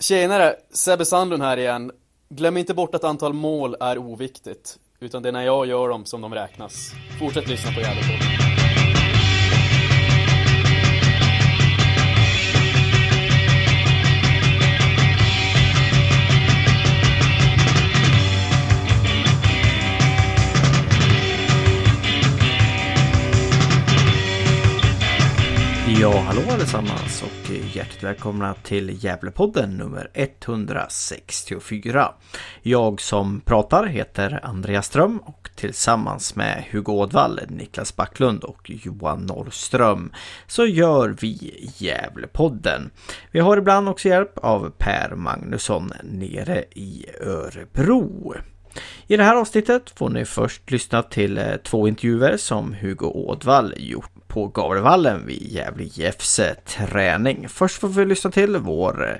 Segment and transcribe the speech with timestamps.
[0.00, 1.92] Tjenare, Sebbe Sandlund här igen.
[2.28, 6.04] Glöm inte bort att antal mål är oviktigt, utan det är när jag gör dem
[6.04, 6.92] som de räknas.
[7.18, 8.47] Fortsätt lyssna på Gävlepodden.
[25.90, 32.12] Ja, hallå allesammans och hjärtligt välkomna till Gävlepodden nummer 164.
[32.62, 39.26] Jag som pratar heter Andreas Ström och tillsammans med Hugo Ådvall, Niklas Backlund och Johan
[39.26, 40.12] Norrström
[40.46, 42.90] så gör vi Gävlepodden.
[43.30, 48.34] Vi har ibland också hjälp av Per Magnusson nere i Örebro.
[49.06, 53.74] I det här avsnittet får ni först lyssna till eh, två intervjuer som Hugo Ådvall
[53.76, 57.48] gjort på Gavlevallen vid Gävle IFs träning.
[57.48, 59.16] Först får vi lyssna till vår eh,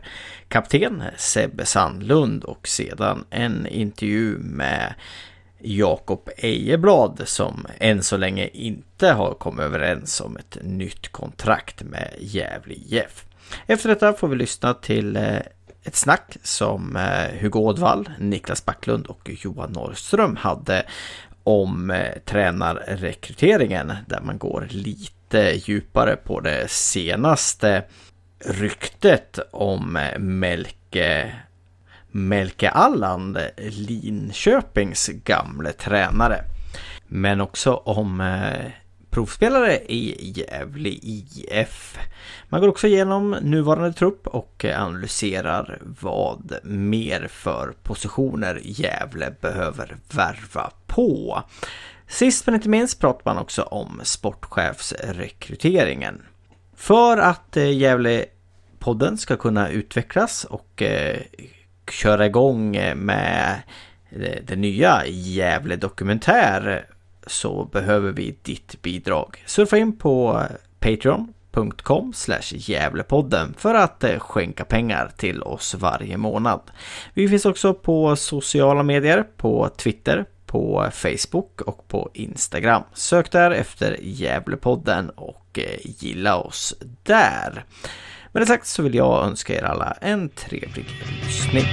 [0.48, 4.94] kapten Sebbe Sandlund och sedan en intervju med
[5.58, 12.14] Jakob Ejeblad som än så länge inte har kommit överens om ett nytt kontrakt med
[12.18, 13.24] Gävle IF.
[13.66, 15.38] Efter detta får vi lyssna till eh,
[15.82, 20.86] ett snack som eh, Hugo Ådvall, Niklas Backlund och Johan Norrström hade
[21.48, 27.82] om eh, tränarrekryteringen där man går lite djupare på det senaste
[28.44, 31.34] ryktet om eh, Melke
[32.10, 36.44] Melke Alland, Linköpings gamle tränare.
[37.06, 38.70] Men också om eh,
[39.10, 41.98] provspelare i Gävle IF.
[42.48, 50.70] Man går också igenom nuvarande trupp och analyserar vad mer för positioner Gävle behöver värva
[50.86, 51.42] på.
[52.08, 56.22] Sist men inte minst pratar man också om sportchefsrekryteringen.
[56.76, 58.28] För att Gävlepodden
[58.78, 61.20] Gävle-podden ska kunna utvecklas och eh,
[61.90, 63.62] köra igång eh, med
[64.46, 66.86] det nya Gävle Dokumentär
[67.28, 69.42] så behöver vi ditt bidrag.
[69.46, 72.12] Surfa in på eh, patreon.com
[72.50, 76.60] Gävlepodden för att eh, skänka pengar till oss varje månad.
[77.14, 82.82] Vi finns också på sociala medier, på Twitter, på Facebook och på Instagram.
[82.92, 87.64] Sök där efter Gävlepodden och eh, gilla oss där.
[88.32, 90.86] Med det sagt så vill jag önska er alla en trevlig
[91.24, 91.64] lyssning.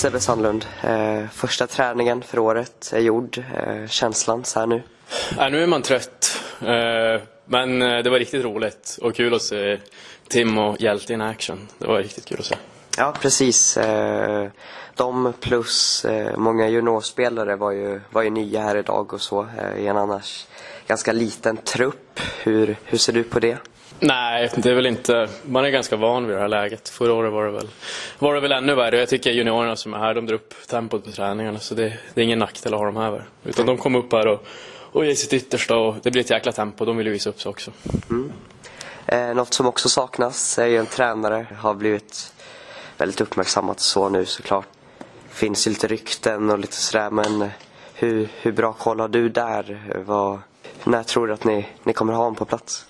[0.00, 0.66] Sebbe Sandlund.
[0.82, 3.38] Eh, första träningen för året är gjord.
[3.54, 4.82] Eh, känslan så här nu?
[5.36, 6.40] Ja, nu är man trött.
[6.60, 9.78] Eh, men eh, det var riktigt roligt och kul att se
[10.28, 11.68] Tim och Hjälte in action.
[11.78, 12.56] Det var riktigt kul att se.
[12.96, 13.76] Ja, precis.
[13.76, 14.48] Eh,
[14.94, 19.86] de plus eh, många juniorspelare var ju, var ju nya här idag och så i
[19.86, 20.46] en annars
[20.86, 22.20] ganska liten trupp.
[22.42, 23.58] Hur, hur ser du på det?
[23.98, 25.28] Nej, det är väl inte...
[25.42, 26.88] Man är ganska van vid det här läget.
[26.88, 27.68] Förra året var det väl,
[28.18, 28.98] var det väl ännu värre.
[28.98, 31.58] Jag tycker juniorerna som är här, de drar upp tempot på träningarna.
[31.58, 33.24] Så det, det är ingen nackdel att ha dem här.
[33.44, 34.46] Utan de kommer upp här och,
[34.92, 36.84] och ger sitt yttersta och det blir ett jäkla tempo.
[36.84, 37.70] De vill ju visa upp sig också.
[38.10, 38.32] Mm.
[39.06, 41.46] Eh, något som också saknas är ju en tränare.
[41.58, 42.32] Har blivit
[42.98, 44.66] väldigt uppmärksammat så nu såklart.
[45.30, 47.50] Finns ju lite rykten och lite sådär men
[47.94, 49.92] hur, hur bra koll har du där?
[50.06, 50.38] Vad,
[50.84, 52.86] när tror du att ni, ni kommer ha honom på plats?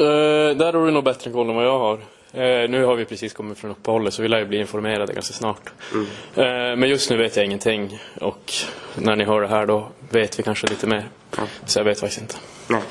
[0.00, 1.94] Uh, där har du nog bättre koll än vad jag har.
[1.94, 5.34] Uh, nu har vi precis kommit från uppehållet så vi lär ju bli informerade ganska
[5.34, 5.72] snart.
[5.92, 6.04] Mm.
[6.04, 8.52] Uh, men just nu vet jag ingenting och
[8.94, 11.08] när ni hör det här då vet vi kanske lite mer.
[11.38, 11.48] Mm.
[11.66, 12.34] Så jag vet faktiskt inte.
[12.66, 12.82] Nej.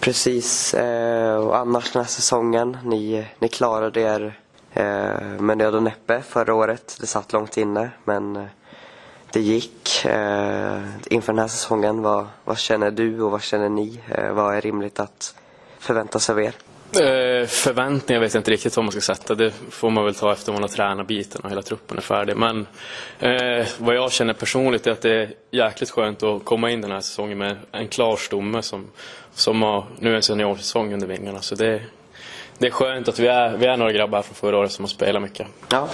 [0.00, 0.74] Precis,
[1.40, 4.38] och annars den här säsongen, ni, ni klarade er
[5.38, 6.96] med nöd och näppe förra året.
[7.00, 8.48] Det satt långt inne men
[9.32, 10.04] det gick.
[11.06, 14.00] Inför den här säsongen, vad, vad känner du och vad känner ni?
[14.30, 15.34] Vad är rimligt att
[15.84, 16.54] förvänta sig av er?
[17.00, 19.34] Eh, förväntningar vet jag inte riktigt vad man ska sätta.
[19.34, 22.36] Det får man väl ta efter man har tränat biten och hela truppen är färdig.
[22.36, 22.66] Men
[23.18, 26.90] eh, vad jag känner personligt är att det är jäkligt skönt att komma in den
[26.90, 28.90] här säsongen med en klar stomme som,
[29.34, 31.42] som har nu en seniorsäsong under vingarna.
[31.42, 31.82] Så det,
[32.58, 34.90] det är skönt att vi är, vi är några grabbar från förra året som har
[34.90, 35.46] spelat mycket.
[35.68, 35.88] Ja,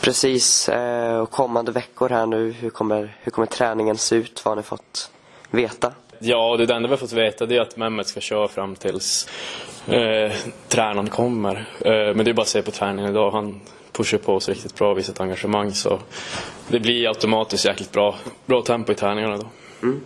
[0.00, 0.68] precis.
[0.68, 4.44] Eh, och kommande veckor här nu, hur kommer, hur kommer träningen se ut?
[4.44, 5.10] Vad har ni fått
[5.50, 5.92] veta?
[6.18, 9.28] Ja, det enda vi har fått veta det är att Mehmet ska köra fram tills
[9.86, 10.32] eh,
[10.68, 11.54] tränaren kommer.
[11.80, 13.30] Eh, men det är bara att se på träningen idag.
[13.30, 13.60] Han
[13.92, 15.72] pushar på oss riktigt bra och visar ett engagemang.
[15.74, 15.98] Så
[16.68, 18.14] det blir automatiskt jäkligt bra,
[18.46, 19.46] bra tempo i träningarna då.
[19.82, 20.00] Mm.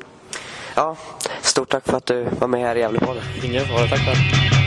[0.76, 0.96] Ja,
[1.40, 3.22] Stort tack för att du var med här i Gävlepodden.
[3.44, 4.61] Ingen fara, tack själv.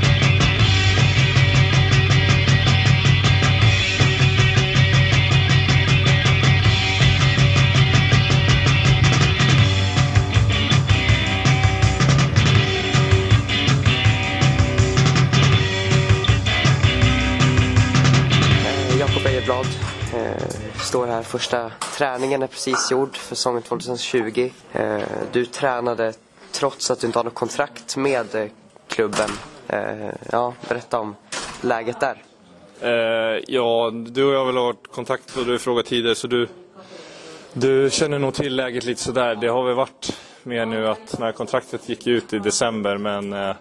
[20.46, 24.52] Eh, står här, första träningen är precis gjord för säsongen 2020.
[24.74, 25.02] Eh,
[25.32, 26.14] du tränade
[26.52, 28.48] trots att du inte har något kontrakt med eh,
[28.88, 29.30] klubben.
[29.68, 31.16] Eh, ja, berätta om
[31.62, 32.24] läget där.
[32.82, 36.28] Eh, ja, du och jag har väl varit kontakt och du har frågat tidigare så
[36.28, 36.48] du,
[37.54, 39.36] du känner nog till läget lite sådär.
[39.36, 43.56] Det har väl varit mer nu att när kontraktet gick ut i december men eh,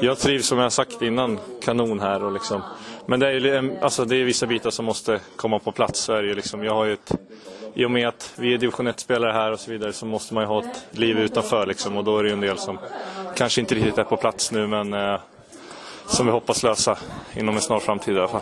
[0.00, 2.62] jag trivs som jag sagt innan kanon här och liksom
[3.06, 6.00] men det är, eh, alltså, det är vissa bitar som måste komma på plats.
[6.00, 6.64] Så är det liksom.
[6.64, 7.12] Jag har ju ett,
[7.74, 10.42] I och med att vi är division 1-spelare här och så vidare så måste man
[10.42, 11.66] ju ha ett liv utanför.
[11.66, 12.78] Liksom, och då är det ju en del som
[13.36, 15.20] kanske inte riktigt är på plats nu men eh,
[16.06, 16.98] som vi hoppas lösa
[17.34, 18.40] inom en snar framtid i alla fall.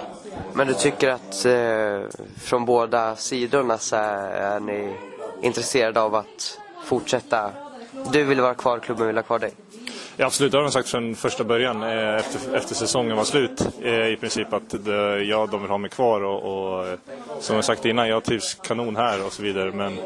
[0.52, 4.94] Men du tycker att eh, från båda sidorna så är ni
[5.42, 7.50] intresserade av att fortsätta?
[8.12, 9.52] Du vill vara kvar, klubben vill ha kvar dig?
[10.20, 13.68] Ja, absolut, det har de sagt från första början eh, efter, efter säsongen var slut
[13.82, 16.98] eh, i princip att det, ja, de vill ha mig kvar och, och eh,
[17.40, 19.72] som jag sagt innan, jag trivs kanon här och så vidare.
[19.72, 19.98] Men,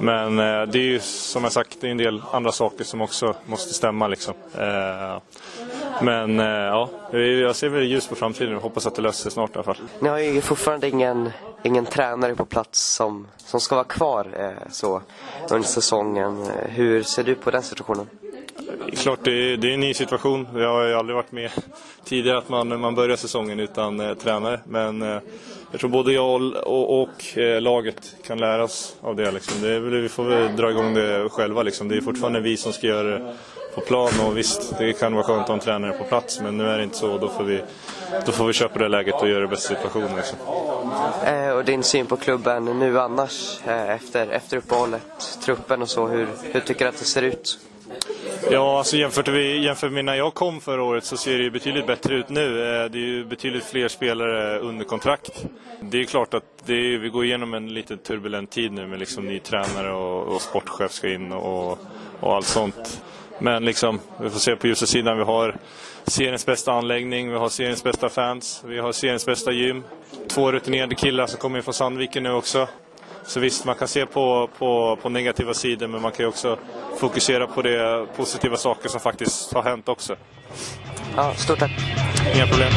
[0.00, 0.36] men
[0.70, 3.74] det är ju som jag sagt, det är en del andra saker som också måste
[3.74, 4.34] stämma liksom.
[6.02, 9.50] Men ja, jag ser väl ljus på framtiden och hoppas att det löser sig snart
[9.50, 9.76] i alla fall.
[10.00, 11.30] Ni har ju fortfarande ingen,
[11.62, 15.02] ingen tränare på plats som, som ska vara kvar så
[15.50, 16.46] under säsongen.
[16.68, 18.06] Hur ser du på den situationen?
[18.96, 20.48] Klart, det är, det är en ny situation.
[20.54, 21.50] Jag har ju aldrig varit med
[22.04, 24.60] tidigare att man, man börjar säsongen utan eh, tränare.
[24.64, 25.18] Men eh,
[25.70, 29.30] jag tror både jag och, och, och eh, laget kan lära oss av det.
[29.30, 29.62] Liksom.
[29.62, 31.62] det vi får väl dra igång det själva.
[31.62, 31.88] Liksom.
[31.88, 33.34] Det är fortfarande vi som ska göra det
[33.74, 34.12] på plan.
[34.26, 36.40] Och visst, det kan vara skönt att ha en tränare på plats.
[36.40, 37.18] Men nu är det inte så.
[37.18, 37.62] Då får vi,
[38.26, 40.16] då får vi köpa det läget och göra det bästa situationen.
[40.16, 40.38] Liksom.
[41.24, 46.06] Eh, och din syn på klubben nu annars eh, efter, efter uppehållet, truppen och så.
[46.06, 47.58] Hur, hur tycker du att det ser ut?
[48.50, 51.50] Ja, alltså jämfört, vi, jämfört med när jag kom förra året så ser det ju
[51.50, 52.44] betydligt bättre ut nu.
[52.44, 55.46] Eh, det är ju betydligt fler spelare under kontrakt.
[55.80, 58.98] Det är klart att det är, vi går igenom en lite turbulent tid nu med
[58.98, 61.78] liksom ny tränare och, och sportchef ska in och,
[62.20, 63.02] och allt sånt.
[63.38, 65.18] Men liksom, vi får se på ljusa sidan.
[65.18, 65.56] Vi har
[66.06, 69.84] seriens bästa anläggning, vi har seriens bästa fans, vi har seriens bästa gym.
[70.28, 72.68] Två rutinerade killar som kommer in från Sandviken nu också.
[73.26, 76.58] Så visst, man kan se på, på, på negativa sidor men man kan ju också
[76.98, 80.16] fokusera på de positiva saker som faktiskt har hänt också.
[81.16, 81.70] Ja, stort tack.
[82.34, 82.72] Inga problem.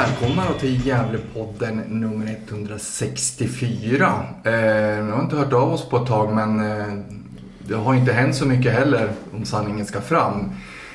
[0.00, 4.12] Välkomna till Gävlepodden nummer 164.
[4.44, 6.94] Eh, jag har inte hört av oss på ett tag men eh,
[7.58, 10.52] det har inte hänt så mycket heller om sanningen ska fram.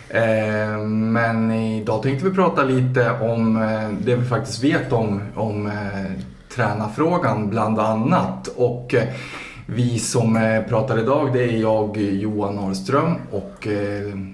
[0.09, 5.67] Eh, men idag tänkte vi prata lite om eh, det vi faktiskt vet om, om
[5.67, 6.11] eh,
[6.55, 8.47] tränarfrågan bland annat.
[8.47, 9.07] Och eh,
[9.65, 13.67] vi som eh, pratar idag det är jag, Johan Norrström och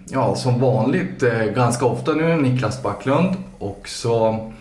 [0.09, 1.23] ja, som vanligt
[1.55, 4.51] ganska ofta nu Niklas Backlund och så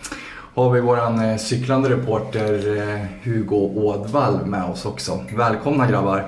[0.53, 5.25] har vi våran eh, cyklande reporter eh, Hugo Ådvall med oss också.
[5.35, 6.19] Välkomna grabbar!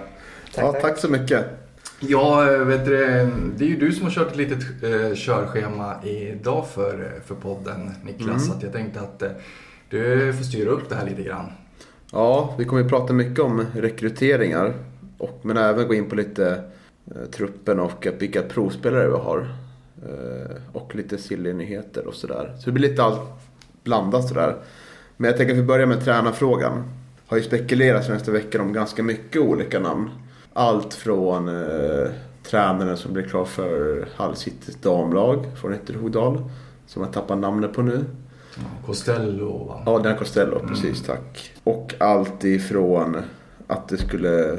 [0.56, 0.82] Tack, ja, tack.
[0.82, 1.46] tack så mycket!
[2.00, 2.98] Ja, eh, vet du,
[3.58, 7.92] det är ju du som har kört ett litet eh, körschema idag för, för podden
[8.04, 8.28] Niklas.
[8.28, 8.40] Mm.
[8.40, 9.24] Så att jag tänkte att
[9.90, 11.46] du får styra upp det här lite grann.
[12.16, 14.74] Ja, vi kommer ju prata mycket om rekryteringar.
[15.18, 16.64] Och, men även gå in på lite
[17.06, 19.48] eh, truppen och vilka provspelare vi har.
[20.04, 22.56] Eh, och lite silly nyheter och sådär.
[22.60, 23.22] Så det blir lite allt
[23.84, 24.56] blandat sådär.
[25.18, 26.84] Men jag tänker att vi börjar med tränarfrågan.
[27.28, 30.10] Har ju spekulerats nästa vecka om ganska mycket olika namn.
[30.54, 32.08] Allt från eh,
[32.44, 36.50] tränaren som blir klar för Hall Citys damlag från Ytterhogdal.
[36.88, 38.06] Som jag tappar namnet på nu.
[38.86, 39.84] Costello va?
[39.86, 40.68] Ja, den är Costello, mm.
[40.68, 41.52] precis tack.
[41.64, 43.18] Och allt ifrån
[43.68, 44.58] att det skulle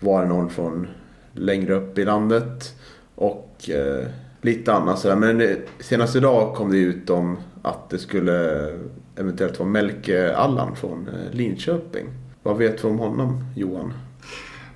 [0.00, 0.86] vara någon från
[1.32, 2.74] längre upp i landet.
[3.14, 4.06] Och eh,
[4.40, 5.16] lite annat sådär.
[5.16, 8.68] Men senast idag kom det ut om att det skulle
[9.16, 12.06] eventuellt vara Melke Allan från eh, Linköping.
[12.42, 13.92] Vad vet du om honom, Johan?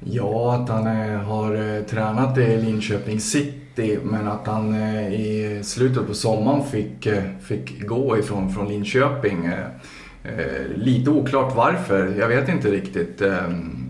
[0.00, 3.57] Ja, att han eh, har eh, tränat i Linköping City
[4.02, 9.44] men att han eh, i slutet på sommaren fick, eh, fick gå ifrån från Linköping.
[9.44, 13.20] Eh, lite oklart varför, jag vet inte riktigt.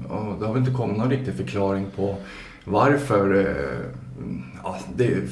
[0.09, 2.17] Och det har väl inte kommit någon riktig förklaring på
[2.65, 3.55] varför.
[4.65, 5.23] Ja, det är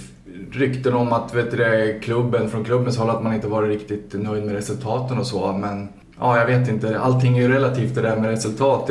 [0.51, 4.45] rykten om att vet du, klubben, från klubbens håll att man inte varit riktigt nöjd
[4.45, 5.53] med resultaten och så.
[5.53, 7.01] Men ja, jag vet inte.
[7.01, 8.91] Allting är ju relativt det där med resultat.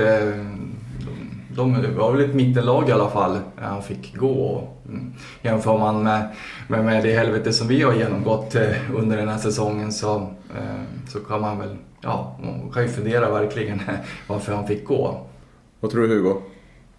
[1.56, 4.68] De var väl ett mittenlag i alla fall han fick gå.
[4.90, 5.14] Mm.
[5.42, 6.30] Jämför man med,
[6.68, 10.16] med, med det helvete som vi har genomgått eh, under den här säsongen så,
[10.58, 13.82] eh, så kan man väl, ja, man kan ju fundera verkligen
[14.28, 15.26] varför han fick gå.
[15.80, 16.42] Vad tror du Hugo?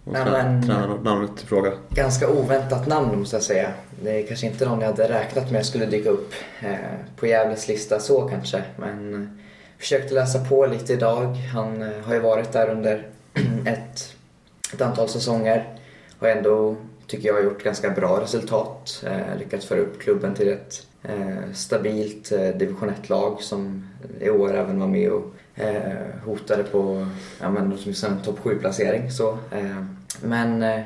[0.03, 0.59] Nej, men,
[1.03, 1.71] namnet fråga.
[1.89, 3.69] Ganska oväntat namn måste jag säga.
[4.03, 6.75] Det är kanske inte någon jag hade räknat med skulle dyka upp eh,
[7.15, 8.63] på Gävles lista så kanske.
[8.77, 9.29] Men
[9.79, 11.35] försökte läsa på lite idag.
[11.53, 13.07] Han har ju varit där under
[13.65, 14.16] ett
[14.73, 15.79] ett antal säsonger.
[16.19, 16.75] Och ändå
[17.07, 19.03] tycker jag har gjort ganska bra resultat.
[19.07, 24.55] Eh, lyckats föra upp klubben till ett eh, stabilt eh, division 1-lag som i år
[24.55, 27.07] även var med och eh, hotade på
[27.41, 29.05] ja, men, en liksom topp 7-placering.
[29.51, 29.83] Eh,
[30.21, 30.81] men eh,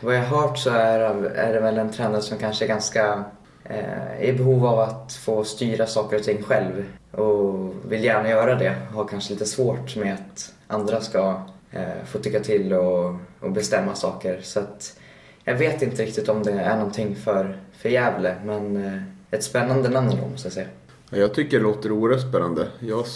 [0.00, 3.24] vad jag har hört så är, är det väl en tränare som kanske är ganska
[3.64, 8.54] eh, i behov av att få styra saker och ting själv och vill gärna göra
[8.54, 8.74] det.
[8.94, 11.42] Har kanske lite svårt med att andra ska
[11.72, 14.40] eh, få tycka till och, och, bestämma saker.
[14.42, 14.98] Så att
[15.44, 19.88] jag vet inte riktigt om det är någonting för, för Gävle, men eh, ett spännande
[19.88, 20.68] namn ändå måste jag säga.
[21.10, 22.68] Jag tycker det låter oerhört spännande.
[22.78, 23.06] Jag,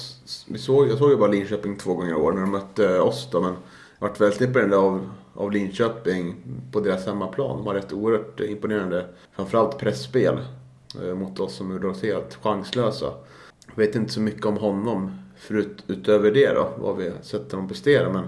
[0.58, 3.28] såg, jag såg ju bara Linköping två gånger i år när de mötte eh, oss
[3.32, 3.54] då, men
[3.98, 6.36] jag varit väldigt imponerad av, av Linköping
[6.72, 7.56] på deras hemmaplan.
[7.56, 10.38] De har ett oerhört imponerande, framförallt pressspel
[11.02, 13.12] eh, mot oss som är helt chanslösa.
[13.66, 17.68] Jag vet inte så mycket om honom förut, utöver det då, vad vi sett honom
[17.68, 18.12] prestera.
[18.12, 18.24] Men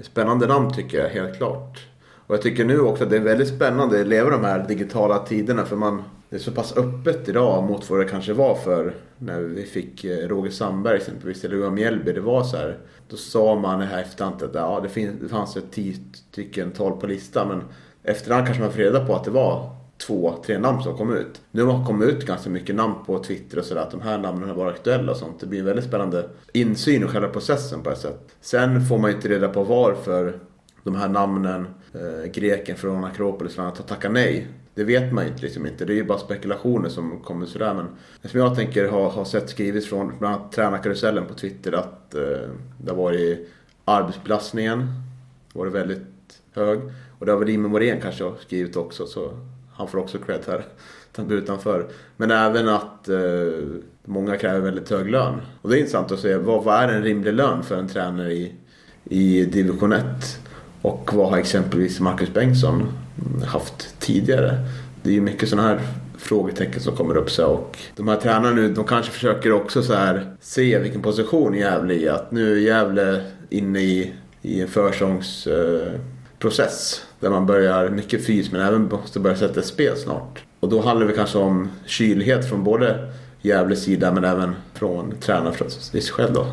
[0.00, 1.86] spännande namn tycker jag helt klart.
[2.26, 5.18] Och jag tycker nu också att det är väldigt spännande att leva de här digitala
[5.18, 8.94] tiderna för man det är så pass öppet idag mot vad det kanske var för
[9.18, 12.12] när vi fick eh, Roger Sandberg exempelvis, eller Johan Mjällby.
[12.12, 15.28] Det var så här, då sa man i här efterhand att ja, det, finns, det
[15.28, 15.96] fanns ett tio
[16.30, 17.62] stycken tal på listan men
[18.02, 21.40] efterhand kanske man får reda på att det var två, tre namn som kom ut.
[21.50, 24.18] Nu har det kommit ut ganska mycket namn på Twitter och sådär att de här
[24.18, 25.40] namnen har varit aktuella och sånt.
[25.40, 28.20] Det blir en väldigt spännande insyn i själva processen på ett sätt.
[28.40, 30.38] Sen får man ju inte reda på varför
[30.82, 34.46] de här namnen, eh, greken från Akropolis och annat, har nej.
[34.74, 35.84] Det vet man ju liksom inte.
[35.84, 37.74] Det är ju bara spekulationer som kommer sådär.
[37.74, 37.86] Men
[38.30, 42.50] som jag tänker har, ha sett skrivits från bland annat tränarkarusellen på Twitter att eh,
[42.78, 43.48] det har varit
[43.84, 44.88] arbetsbelastningen
[45.52, 46.02] var det väldigt
[46.52, 46.80] hög.
[47.18, 49.06] Och det har väl Jimmy Morén kanske skrivit också.
[49.06, 49.30] Så
[49.74, 50.64] han får också cred här.
[51.30, 51.86] utanför.
[52.16, 53.16] Men även att eh,
[54.04, 55.40] många kräver väldigt hög lön.
[55.62, 58.32] Och det är intressant att se vad, vad är en rimlig lön för en tränare
[58.32, 58.52] i,
[59.04, 60.04] i division 1?
[60.82, 62.88] Och vad har exempelvis Marcus Bengtsson
[63.46, 64.58] haft tidigare?
[65.02, 65.80] Det är ju mycket sådana här
[66.18, 69.94] frågetecken som kommer upp Så, och de här tränarna nu de kanske försöker också så
[69.94, 72.08] här se vilken position Gävle är i.
[72.08, 74.12] Att nu är Gävle inne i,
[74.42, 75.46] i en försångs...
[75.46, 75.92] Eh,
[77.20, 80.44] där man börjar mycket fys men även måste börja sätta spel snart.
[80.60, 85.54] Och då handlar det kanske om kylighet från både Gävles sida men även från tränaren
[85.54, 86.46] för sig själv då.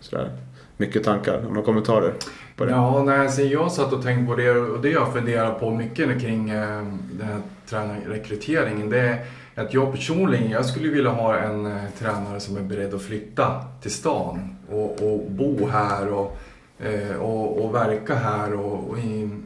[0.00, 0.30] Sådär.
[0.76, 1.42] Mycket tankar.
[1.42, 2.12] Några kommentarer
[2.56, 2.70] på det?
[2.70, 6.20] Ja, nej, alltså, jag satt och tänkte på det och det jag funderar på mycket
[6.20, 9.24] kring eh, den här tränarrekryteringen det är
[9.54, 13.64] att jag personligen, jag skulle vilja ha en eh, tränare som är beredd att flytta
[13.82, 16.38] till stan och, och bo här och
[16.82, 18.96] eh, och, och, verka här och, och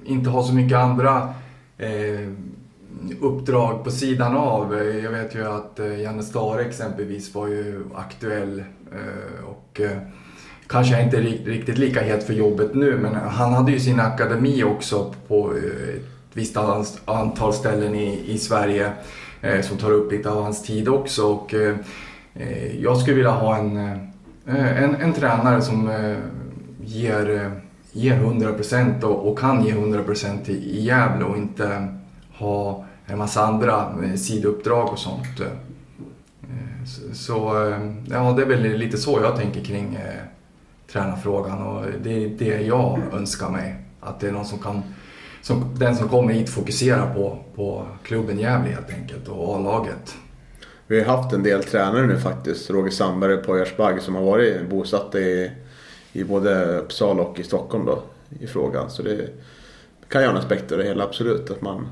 [0.04, 1.34] inte ha så mycket andra
[1.78, 2.28] eh,
[3.20, 4.74] uppdrag på sidan av.
[4.74, 8.58] Eh, jag vet ju att eh, Janne Stare exempelvis var ju aktuell
[8.92, 9.98] eh, och eh,
[10.66, 15.14] kanske inte riktigt lika het för jobbet nu men han hade ju sin akademi också
[15.28, 16.02] på eh, ett
[16.32, 16.56] visst
[17.04, 18.92] antal ställen i, i Sverige
[19.40, 21.26] eh, som tar upp lite av hans tid också.
[21.26, 21.76] Och, eh,
[22.34, 23.76] eh, jag skulle vilja ha en,
[24.46, 25.90] en, en tränare som
[26.86, 27.52] ger, eh,
[27.92, 31.88] ger 100% och, och kan ge 100% i, i Gävle och inte
[32.32, 35.40] ha en massa andra eh, sidouppdrag och sånt.
[35.40, 37.38] Eh, så, så
[38.10, 40.22] ja, det är väl lite så jag tänker kring eh,
[40.92, 43.76] tränarfrågan och det är det jag önskar mig.
[44.00, 44.82] Att det är någon som kan,
[45.42, 50.14] som, den som kommer hit fokuserar på, på klubben Gävle helt enkelt och A-laget.
[50.86, 52.70] Vi har haft en del tränare nu faktiskt.
[52.70, 55.50] Roger Sandberg på Poyars som har varit bosatta i
[56.16, 58.02] i både Uppsala och i Stockholm då
[58.40, 58.90] i frågan.
[58.90, 59.28] Så det
[60.08, 61.50] kan ju ha en aspekt av det hela absolut.
[61.50, 61.88] Att man,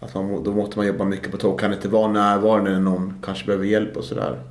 [0.00, 1.60] att man, då måste man jobba mycket på tåg.
[1.60, 4.42] Kan inte vara närvarande när någon kanske behöver hjälp och sådär.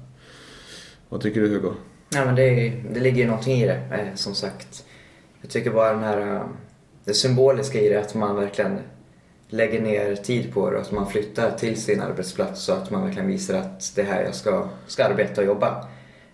[1.09, 1.73] Vad tycker du Hugo?
[2.09, 4.85] Ja, men det, det ligger ju någonting i det eh, som sagt.
[5.41, 6.41] Jag tycker bara den här, eh,
[7.03, 8.79] det symboliska i det att man verkligen
[9.49, 13.03] lägger ner tid på det och att man flyttar till sin arbetsplats så att man
[13.03, 15.87] verkligen visar att det är här jag ska, ska arbeta och jobba.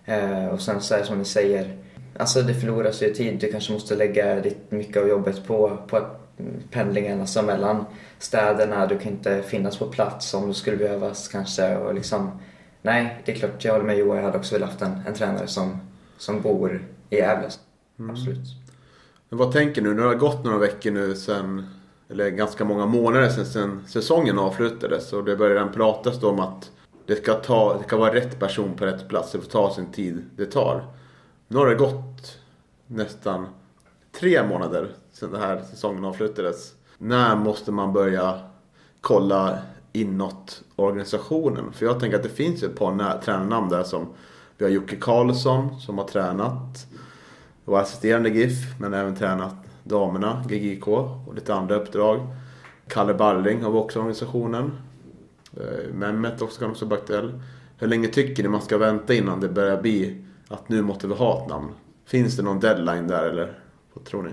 [0.04, 1.81] Eh, och sen så är det som ni säger,
[2.16, 3.40] Alltså det förloras ju tid.
[3.40, 6.22] Du kanske måste lägga ditt, mycket av jobbet på, på att
[6.70, 7.84] pendlingen alltså mellan
[8.18, 8.86] städerna.
[8.86, 11.76] Du kan inte finnas på plats om du skulle behövas kanske.
[11.76, 12.30] Och liksom,
[12.82, 14.16] nej, det är klart, jag håller med Johan.
[14.16, 15.80] Jag hade också velat haft en, en tränare som,
[16.18, 17.48] som bor i Gävle.
[17.98, 18.10] Mm.
[18.10, 18.46] Absolut.
[19.28, 19.94] Men vad tänker du?
[19.94, 21.66] Nu har det gått några veckor nu sen,
[22.10, 25.12] eller ganska många månader sedan, sedan säsongen avslutades.
[25.12, 26.70] Och det börjar redan pratas om att
[27.06, 29.32] det ska, ta, det ska vara rätt person på rätt plats.
[29.32, 30.84] Det får ta sin tid det tar.
[31.52, 32.38] Nu har det gått
[32.86, 33.46] nästan
[34.12, 36.74] tre månader sedan den här säsongen avslutades.
[36.98, 38.40] När måste man börja
[39.00, 39.58] kolla
[39.92, 41.72] inåt organisationen?
[41.72, 44.06] För jag tänker att det finns ett par tränarnamn där som
[44.58, 46.86] vi har Jocke Karlsson som har tränat
[47.64, 49.54] och assisterande GIF men även tränat
[49.84, 52.20] damerna, GGK och lite andra uppdrag.
[52.88, 54.72] Kalle Balling har också organisationen.
[55.56, 57.40] Eh, Mehmet också kan också vara aktuell.
[57.78, 61.14] Hur länge tycker ni man ska vänta innan det börjar bli att nu måste vi
[61.14, 61.68] ha ett namn?
[62.06, 63.58] Finns det någon deadline där eller
[63.94, 64.30] vad tror ni?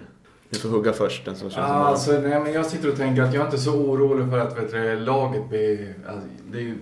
[0.49, 3.21] Ni får hugga först den som känns ja, alltså, nej, men Jag sitter och tänker
[3.21, 5.93] att jag är inte så orolig för att vet du, laget blir...
[6.07, 6.77] Alltså, det är ju,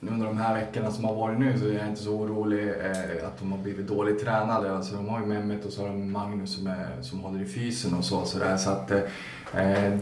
[0.00, 3.26] under de här veckorna som har varit nu så är jag inte så orolig eh,
[3.26, 4.76] att de har blivit dåligt tränade.
[4.76, 7.46] Alltså, de har ju Mehmet och så har de Magnus som, är, som håller i
[7.46, 8.24] fysen och så.
[8.24, 8.56] Så, där.
[8.56, 9.00] så att, eh,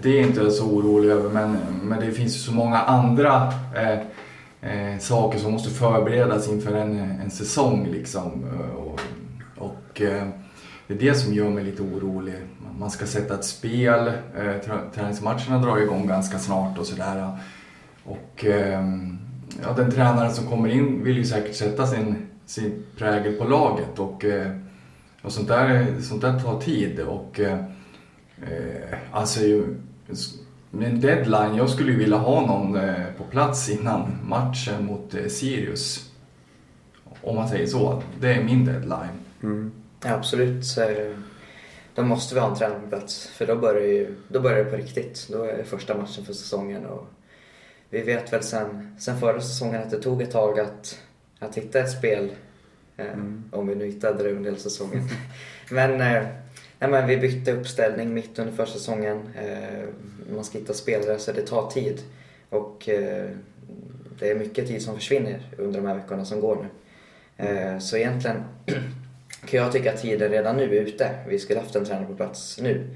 [0.02, 1.30] det är inte så orolig över.
[1.30, 3.98] Men, men det finns ju så många andra eh,
[4.60, 7.86] eh saker som måste förberedas inför en, en säsong.
[7.86, 8.44] Liksom.
[8.52, 9.00] Eh, och,
[9.56, 10.28] och eh,
[10.86, 12.34] det är det som gör mig lite orolig.
[12.78, 17.38] Man ska sätta ett spel, eh, träningsmatcherna drar igång ganska snart och sådär.
[18.04, 18.84] Och eh,
[19.62, 23.98] ja, den tränaren som kommer in vill ju säkert sätta sin, sin prägel på laget
[23.98, 24.52] och, eh,
[25.22, 27.00] och sånt, där, sånt där tar tid.
[27.00, 27.58] Och, eh,
[28.42, 29.40] eh alltså,
[30.72, 32.78] en deadline, jag skulle ju vilja ha någon
[33.18, 36.10] på plats innan matchen mot Sirius.
[37.20, 38.02] Om man säger så.
[38.20, 39.20] Det är min deadline.
[39.42, 39.72] Mm.
[40.04, 40.66] Ja, absolut.
[40.66, 40.80] Så
[41.94, 43.28] då måste vi ha en tränare på plats.
[43.28, 45.28] För då börjar, ju, då börjar det på riktigt.
[45.32, 46.86] Då är det första matchen för säsongen.
[46.86, 47.06] Och
[47.90, 50.98] vi vet väl sen, sen förra säsongen att det tog ett tag att,
[51.38, 52.30] att hitta ett spel.
[52.96, 53.44] Eh, mm.
[53.52, 55.08] Om vi nu hittade det under hela säsongen.
[55.70, 56.26] men, eh,
[56.78, 59.28] nej, men vi bytte uppställning mitt under försäsongen.
[59.36, 59.88] Eh,
[60.34, 62.02] man ska hitta spelare så det tar tid.
[62.50, 63.30] Och eh,
[64.18, 66.68] det är mycket tid som försvinner under de här veckorna som går nu.
[67.44, 68.44] Eh, så egentligen
[69.46, 71.10] kan jag tycka att tiden redan nu är ute.
[71.28, 72.86] Vi skulle haft en tränare på plats nu.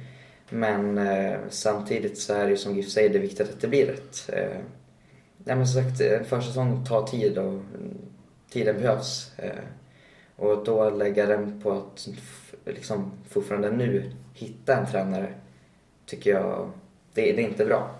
[0.48, 3.68] Men eh, samtidigt så är det ju som GIF säger, det är viktigt att det
[3.68, 4.30] blir rätt.
[4.32, 4.58] Eh,
[5.38, 7.60] nej men som sagt, en försäsong tar tid och
[8.50, 9.32] tiden behövs.
[9.36, 9.64] Eh,
[10.36, 12.08] och då lägga den på att
[12.64, 15.34] liksom, fortfarande nu hitta en tränare
[16.06, 16.70] tycker jag,
[17.14, 17.90] det, det är inte bra.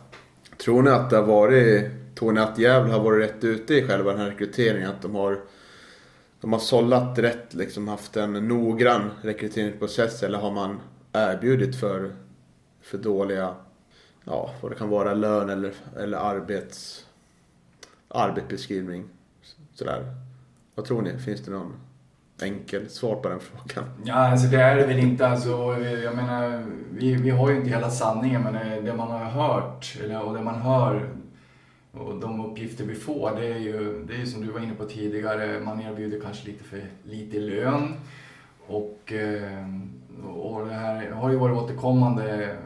[0.65, 3.87] Tror ni att det har varit, tror ni att Gävle har varit rätt ute i
[3.87, 4.91] själva den här rekryteringen?
[4.91, 5.41] Att de har
[6.43, 10.81] de har sållat rätt, liksom haft en noggrann rekryteringsprocess eller har man
[11.13, 12.13] erbjudit för,
[12.81, 13.55] för dåliga,
[14.25, 17.07] ja vad det kan vara, lön eller, eller arbets,
[18.09, 19.09] arbetsbeskrivning.
[19.75, 20.15] Sådär.
[20.75, 21.19] Vad tror ni?
[21.19, 21.77] Finns det någon
[22.43, 23.91] enkel svar på den frågan?
[24.05, 25.29] Ja, alltså det är det väl inte.
[25.29, 25.51] Alltså,
[26.05, 29.99] jag menar, vi, vi har ju inte hela sanningen men eh, det man har hört,
[30.05, 31.09] eller, och det man hör
[31.93, 34.85] och de uppgifter vi får, det är ju, det är som du var inne på
[34.85, 37.95] tidigare, man erbjuder kanske lite för lite lön.
[38.67, 39.69] Och, eh,
[40.27, 42.57] och det här har ju varit återkommande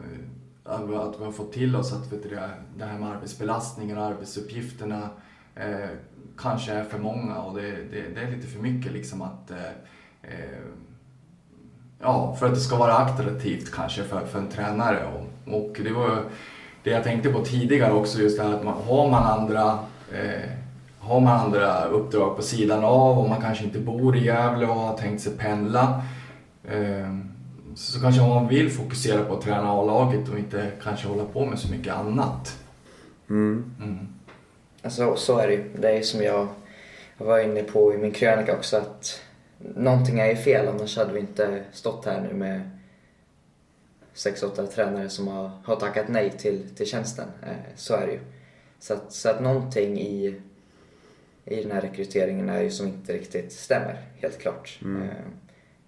[0.63, 2.39] att vi har fått till oss att vet du,
[2.77, 5.09] det här med arbetsbelastningen och arbetsuppgifterna
[5.55, 5.89] eh,
[6.37, 9.71] kanske är för många och det, det, det, är lite för mycket liksom att eh,
[10.21, 10.59] eh,
[11.99, 15.07] Ja, för att det ska vara attraktivt kanske för, för en tränare.
[15.07, 16.23] Och, och det var
[16.83, 19.79] det jag tänkte på tidigare också, just det här att man, har man andra
[20.11, 20.49] eh,
[20.99, 24.75] har man andra uppdrag på sidan av och man kanske inte bor i Gävle och
[24.75, 26.01] har tänkt sig pendla
[26.63, 27.17] eh,
[27.75, 31.59] så kanske man vill fokusera på att träna A-laget och inte kanske hålla på med
[31.59, 32.59] så mycket annat.
[33.29, 33.71] Mm.
[33.79, 34.07] Mm.
[34.87, 35.63] Alltså, så är det ju.
[35.75, 36.47] Det är som jag
[37.17, 39.21] var inne på i min krönika också att
[39.57, 42.69] någonting är ju fel annars hade vi inte stått här nu med
[44.13, 47.27] sex, åtta tränare som har, har tackat nej till, till tjänsten.
[47.43, 48.19] Eh, så är det ju.
[48.79, 50.41] Så att, så att någonting i,
[51.45, 54.79] i den här rekryteringen är ju som inte riktigt stämmer, helt klart.
[54.81, 55.01] Mm.
[55.01, 55.15] Eh,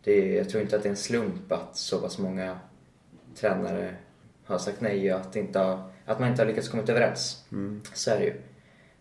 [0.03, 2.59] det är, jag tror inte att det är en slump att så pass många
[3.35, 3.95] tränare
[4.45, 7.45] har sagt nej och att, inte har, att man inte har lyckats komma överens.
[7.51, 7.81] Mm.
[7.93, 8.33] Så är det ju.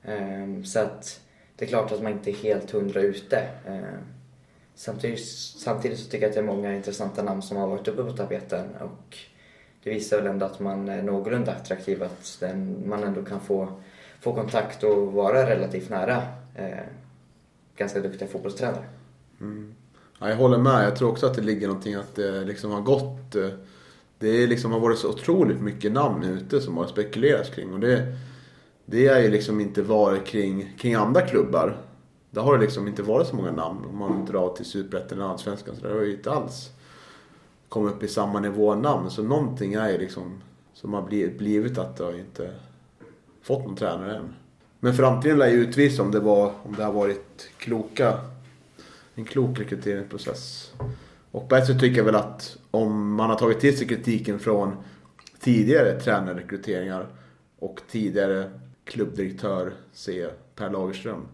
[0.08, 1.20] Ehm, så att
[1.56, 3.48] det är klart att man inte är helt hundra ute.
[3.66, 4.04] Ehm,
[4.74, 8.02] samtidigt, samtidigt så tycker jag att det är många intressanta namn som har varit uppe
[8.02, 9.16] på tapeten och
[9.82, 13.68] det visar väl ändå att man är någorlunda attraktiv, att den, man ändå kan få,
[14.20, 16.22] få kontakt och vara relativt nära
[16.54, 16.84] eh,
[17.76, 18.84] ganska duktiga fotbollstränare.
[19.40, 19.74] Mm.
[20.20, 20.84] Ja, jag håller med.
[20.84, 23.48] Jag tror också att det ligger någonting att det liksom har gått eh,
[24.18, 27.72] det är liksom, har varit så otroligt mycket namn ute som har spekulerats kring.
[27.72, 28.16] Och det,
[28.90, 31.76] det är ju liksom inte varit kring, kring andra klubbar.
[32.30, 33.84] Där har det liksom inte varit så många namn.
[33.84, 36.70] Om man drar till Superettan eller Allsvenskan så det har ju inte alls
[37.68, 39.10] kommit upp i samma nivå namn.
[39.10, 40.40] Så någonting är ju liksom
[40.72, 41.02] som har
[41.38, 42.50] blivit, att det har inte
[43.42, 44.34] fått någon tränare än.
[44.80, 48.20] Men framtiden lär ju utvisa om det, var, om det har varit kloka,
[49.14, 50.72] en klok rekryteringsprocess.
[51.30, 54.38] Och på ett sätt tycker jag väl att om man har tagit till sig kritiken
[54.38, 54.76] från
[55.40, 57.06] tidigare tränarrekryteringar
[57.58, 58.50] och tidigare
[58.88, 60.28] klubbdirektör C.
[60.54, 61.26] Per Lagerström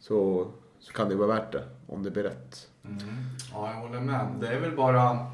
[0.00, 0.46] så,
[0.80, 2.68] så kan det vara värt det om det blir rätt.
[2.84, 2.98] Mm.
[3.52, 4.26] Ja, jag håller med.
[4.40, 5.26] Det är väl bara,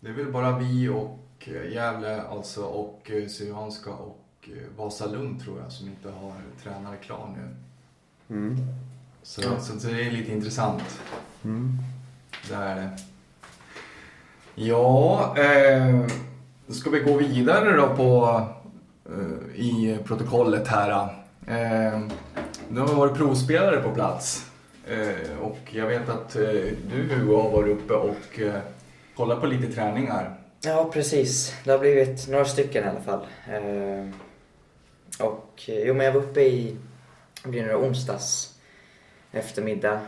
[0.00, 5.42] det är väl bara vi och eh, Gävle alltså och eh, Syrianska och eh, Vasalund
[5.42, 7.56] tror jag som inte har tränare klar nu.
[8.36, 8.56] Mm.
[9.22, 11.00] Så, så, så det är lite intressant.
[11.44, 11.78] Mm.
[12.48, 12.98] Det är det.
[14.54, 16.06] Ja, eh,
[16.68, 18.40] ska vi gå vidare då på,
[19.08, 20.90] Eh, i protokollet här.
[21.46, 22.00] Eh,
[22.68, 24.50] nu har vi varit provspelare på plats.
[24.86, 28.40] Eh, och jag vet att du Hugo har varit uppe och
[29.16, 30.34] kollat på lite träningar.
[30.60, 31.54] Ja, precis.
[31.64, 33.26] Det har blivit några stycken i alla fall.
[35.20, 36.76] Och jo, men jag var uppe i,
[37.42, 38.58] det blir nu onsdags
[39.32, 40.00] eftermiddag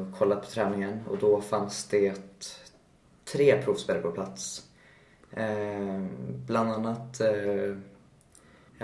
[0.00, 2.14] och kollade på träningen och då fanns det
[3.32, 4.62] tre provspelare på plats.
[6.46, 7.20] Bland annat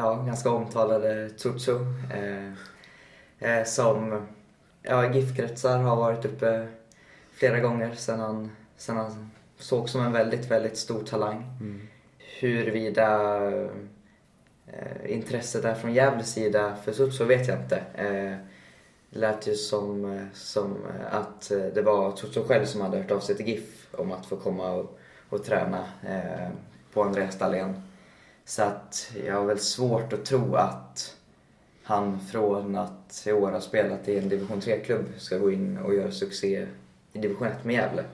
[0.01, 1.77] ja, ganska omtalade Tutsu
[2.15, 2.53] eh,
[3.39, 4.27] eh, som
[4.83, 6.69] ja, GIF-kretsar har varit uppe
[7.33, 11.45] flera gånger sedan han, sedan han såg som en väldigt, väldigt stor talang.
[12.41, 13.37] Huruvida
[14.67, 17.77] eh, intresset är från Gävles sida för Tutsu vet jag inte.
[17.95, 18.37] Eh,
[19.11, 20.77] lät ju som, eh, som
[21.11, 24.27] att eh, det var Tutsu själv som hade hört av sig till GIF om att
[24.27, 26.49] få komma och, och träna eh,
[26.93, 27.90] på Andreas Dahlén.
[28.51, 31.17] Så att jag har väl svårt att tro att
[31.83, 35.95] han från att i år ha spelat i en division 3-klubb ska gå in och
[35.95, 36.67] göra succé
[37.13, 38.05] i division 1 med Gävle.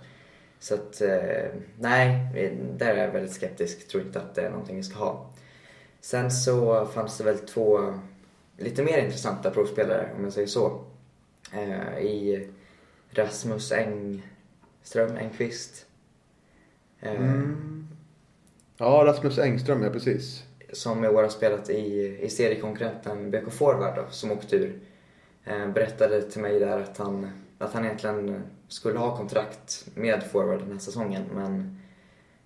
[0.59, 2.31] Så att, eh, nej,
[2.79, 3.88] där är jag väldigt skeptisk.
[3.88, 5.31] Tror inte att det är någonting vi ska ha.
[6.01, 7.94] Sen så fanns det väl två
[8.57, 10.85] lite mer intressanta provspelare, om jag säger så.
[11.53, 12.49] Eh, I
[13.11, 15.87] Rasmus Engström, Engqvist.
[17.01, 17.75] Eh, mm.
[18.78, 20.44] Ja, Rasmus Engström, ja precis.
[20.72, 24.80] som i år har spelat i, i seriekonkurrenten BK Forward då, som åkte ur.
[25.44, 30.60] Eh, berättade till mig där att han, att han egentligen skulle ha kontrakt med Forward
[30.60, 31.78] den här säsongen men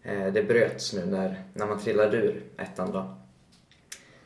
[0.02, 3.16] eh, det bröts nu när, när man trillade ur ettan då.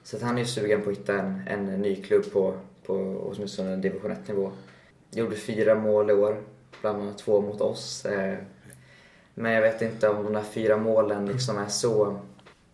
[0.03, 2.55] Så att han är ju sugen på att hitta en, en ny klubb på,
[2.87, 2.95] på
[3.33, 4.53] åtminstone division 1-nivå.
[5.11, 6.43] Gjorde fyra mål i år,
[6.81, 8.05] bland annat två mot oss.
[8.05, 8.39] Eh,
[9.35, 12.19] men jag vet inte om de här fyra målen liksom är så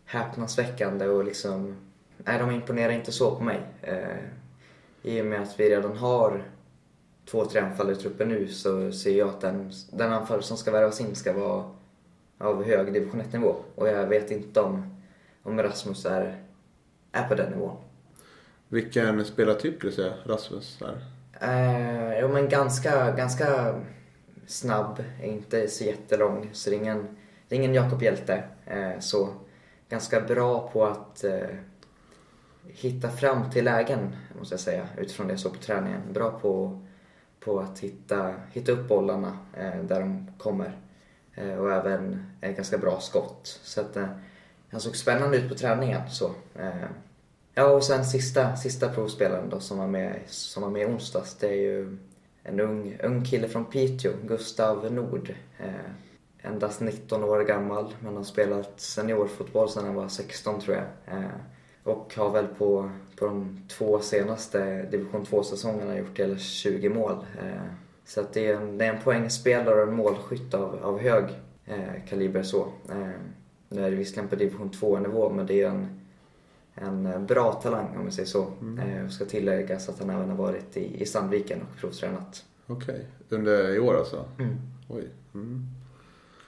[0.05, 1.77] häpnadsväckande och liksom...
[2.17, 3.61] Nej, de imponerar inte så på mig.
[3.83, 4.19] Eh,
[5.03, 6.43] I och med att vi redan har
[7.31, 10.71] två, tre anfallare i truppen nu så ser jag att den, den anfallare som ska
[10.71, 11.65] värvas in ska vara
[12.39, 13.57] av hög division 1-nivå.
[13.75, 15.01] Och jag vet inte om,
[15.43, 16.43] om Rasmus är,
[17.13, 17.77] är på den nivån.
[18.69, 21.05] Vilken spelartyp skulle du säga Rasmus är?
[21.41, 23.75] Eh, jo, men ganska, ganska
[24.51, 26.51] snabb, inte så jättelång.
[26.53, 27.17] Så det är ingen,
[27.49, 28.45] det är ingen Jakob Hjälte.
[28.67, 29.29] Eh, så
[29.89, 31.49] ganska bra på att eh,
[32.67, 36.01] hitta fram till lägen, måste jag säga, utifrån det jag såg på träningen.
[36.13, 36.81] Bra på,
[37.41, 40.77] på att hitta, hitta upp bollarna eh, där de kommer.
[41.59, 43.61] Och även ett ganska bra skott.
[43.63, 43.97] Så att,
[44.71, 46.11] han såg spännande ut på träningen.
[46.11, 46.31] Så,
[47.55, 51.35] Ja, och sen sista, sista provspelaren då som var med, som var med i onsdags,
[51.35, 51.99] det är ju
[52.43, 55.35] en ung, ung kille från Piteå, Gustav Nord.
[55.59, 55.91] Eh,
[56.43, 61.17] endast 19 år gammal, men har spelat seniorfotboll sedan han var 16 tror jag.
[61.17, 61.31] Eh,
[61.83, 67.13] och har väl på, på de två senaste division 2-säsongerna gjort hela 20 mål.
[67.39, 67.73] Eh,
[68.05, 71.25] så att det är en, det är en poängspelare och en målskytt av, av hög
[71.67, 72.61] eh, kaliber så.
[72.89, 73.11] Eh,
[73.69, 76.00] nu är det visserligen på division 2-nivå, men det är en
[76.81, 78.41] en eh, bra talang om vi säger så.
[78.41, 82.45] Eh, och ska tilläggas att han även har varit i, i Sandviken och provtränat.
[82.67, 84.25] Okej, under i år alltså?
[84.39, 84.57] Mm.
[84.89, 85.09] Oj.
[85.35, 85.67] Mm.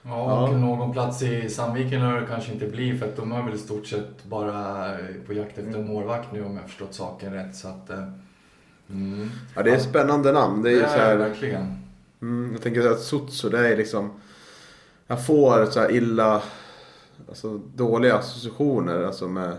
[0.02, 0.58] Ja, och Ja.
[0.58, 3.58] någon plats i Sandviken lär det kanske inte bli för att de är väl i
[3.58, 7.56] stort sett bara på jakt efter en målvakt nu om jag förstått saken rätt.
[7.56, 8.08] Så att, eh,
[8.90, 9.30] mm.
[9.56, 10.62] Ja, det är ett spännande namn.
[10.62, 11.76] Det är Det så är det här, verkligen.
[12.22, 14.10] mm, jag tänker att Sutsu, det är liksom...
[15.06, 16.42] Jag får så här illa,
[17.28, 19.02] alltså dåliga associationer.
[19.02, 19.56] Alltså med,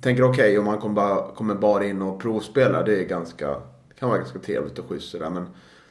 [0.00, 3.48] tänker okej om man kommer bara, kommer bara in och provspelar, det är ganska,
[3.88, 5.30] det kan vara ganska trevligt och schysst sådär.
[5.30, 5.46] Men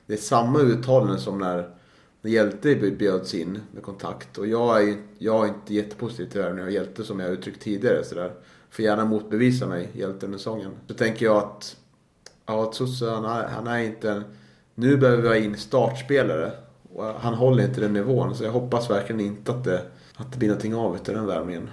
[0.05, 1.69] det är samma uttalande som när,
[2.21, 4.37] när Hjälte bjöds in med kontakt.
[4.37, 8.03] Och jag är, jag är inte jättepositiv till värvningen av Hjälte som jag uttryckt tidigare.
[8.03, 8.33] Så där.
[8.69, 10.71] Får gärna motbevisa mig, Hjälte under sången.
[10.87, 11.77] Så tänker jag att,
[12.45, 14.23] ja, Tusse han är, han är inte en...
[14.75, 16.51] Nu behöver vi ha in startspelare.
[16.93, 18.35] Och han håller inte den nivån.
[18.35, 19.81] Så jag hoppas verkligen inte att det,
[20.15, 21.69] att det blir någonting av efter den värvningen.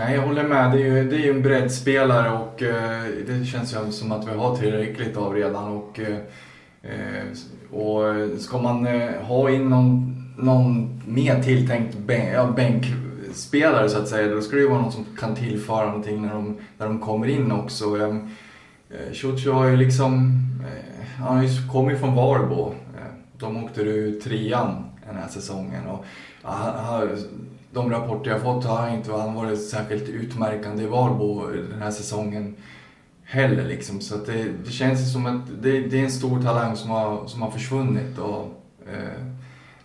[0.00, 0.72] Nej, jag håller med.
[0.72, 4.28] Det är ju, det är ju en breddspelare och eh, det känns ju som att
[4.28, 5.72] vi har tillräckligt av redan.
[5.72, 7.24] Och, eh,
[7.70, 14.08] och ska man eh, ha in någon, någon mer tilltänkt bänk, ja, bänkspelare så att
[14.08, 17.00] säga, då ska det ju vara någon som kan tillföra någonting när de, när de
[17.00, 17.84] kommer in också.
[17.84, 18.28] Ehm,
[18.90, 22.68] eh, har ju liksom, eh, han kommer ju från Varbo.
[22.68, 25.86] Eh, de åkte ur trean den här säsongen.
[25.86, 26.04] Och,
[26.42, 27.02] ja,
[27.72, 32.56] de rapporter jag fått har inte han varit särskilt utmärkande i Valbo den här säsongen
[33.24, 33.64] heller.
[33.64, 34.00] Liksom.
[34.00, 37.42] Så det, det, känns som att det, det, är en stor talang som har, som
[37.42, 38.18] har försvunnit.
[38.18, 38.42] Och,
[38.92, 39.24] eh,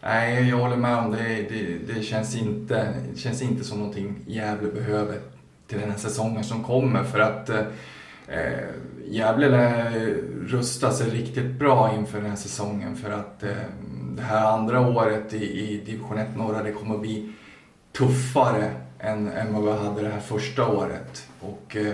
[0.02, 1.46] nej, jag håller med om det.
[1.50, 5.20] Det, det, känns inte, det känns inte som någonting Gävle behöver
[5.68, 7.04] till den här säsongen som kommer.
[7.04, 7.66] För att eh,
[9.08, 9.92] Gävle lär
[10.48, 12.96] rusta sig riktigt bra inför den här säsongen.
[12.96, 13.50] För att eh,
[14.16, 17.34] det här andra året i, i division 1 norra, det kommer bli
[17.98, 21.28] tuffare än, än vad vi hade det här första året.
[21.40, 21.94] Och eh,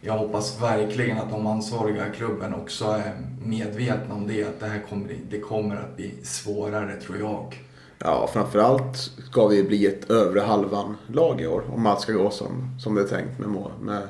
[0.00, 3.12] jag hoppas verkligen att de ansvariga i klubben också är
[3.44, 4.44] medvetna om det.
[4.44, 7.64] Att det här kommer, det kommer att bli svårare tror jag.
[7.98, 11.62] Ja, framförallt ska vi bli ett övre halvan-lag i år.
[11.74, 13.48] Om allt ska gå som, som det är tänkt med,
[13.80, 14.08] med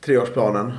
[0.00, 0.72] treårsplanen.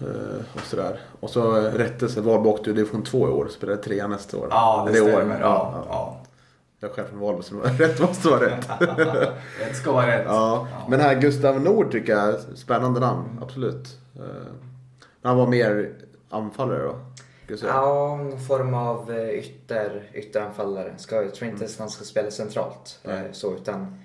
[0.00, 1.00] Eh, och sådär.
[1.20, 3.48] Och så rättelse, Valbo åkte ju division 2 i år.
[3.48, 4.48] Spelade trea nästa år.
[4.50, 5.34] Ja, det, det stämmer.
[5.34, 5.40] År.
[5.40, 5.84] Ja, ja.
[5.88, 6.20] ja.
[6.80, 8.68] Jag själv från Valbo så rätt måste vara rätt.
[9.60, 10.26] rätt ska vara rätt.
[10.26, 10.68] Ja.
[10.70, 10.86] ja.
[10.88, 13.38] Men här Gustav Nord tycker jag är spännande namn.
[13.42, 13.98] Absolut.
[14.12, 14.32] Men eh,
[15.22, 15.92] han var mer
[16.30, 16.96] anfallare då?
[17.62, 20.92] Ja, någon form av eh, ytter, ytteranfallare.
[20.96, 21.76] Ska, jag tror inte mm.
[21.78, 23.00] han ska spela centralt.
[23.04, 23.34] Mm.
[23.34, 24.02] Så, utan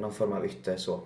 [0.00, 1.00] någon form av ytter så.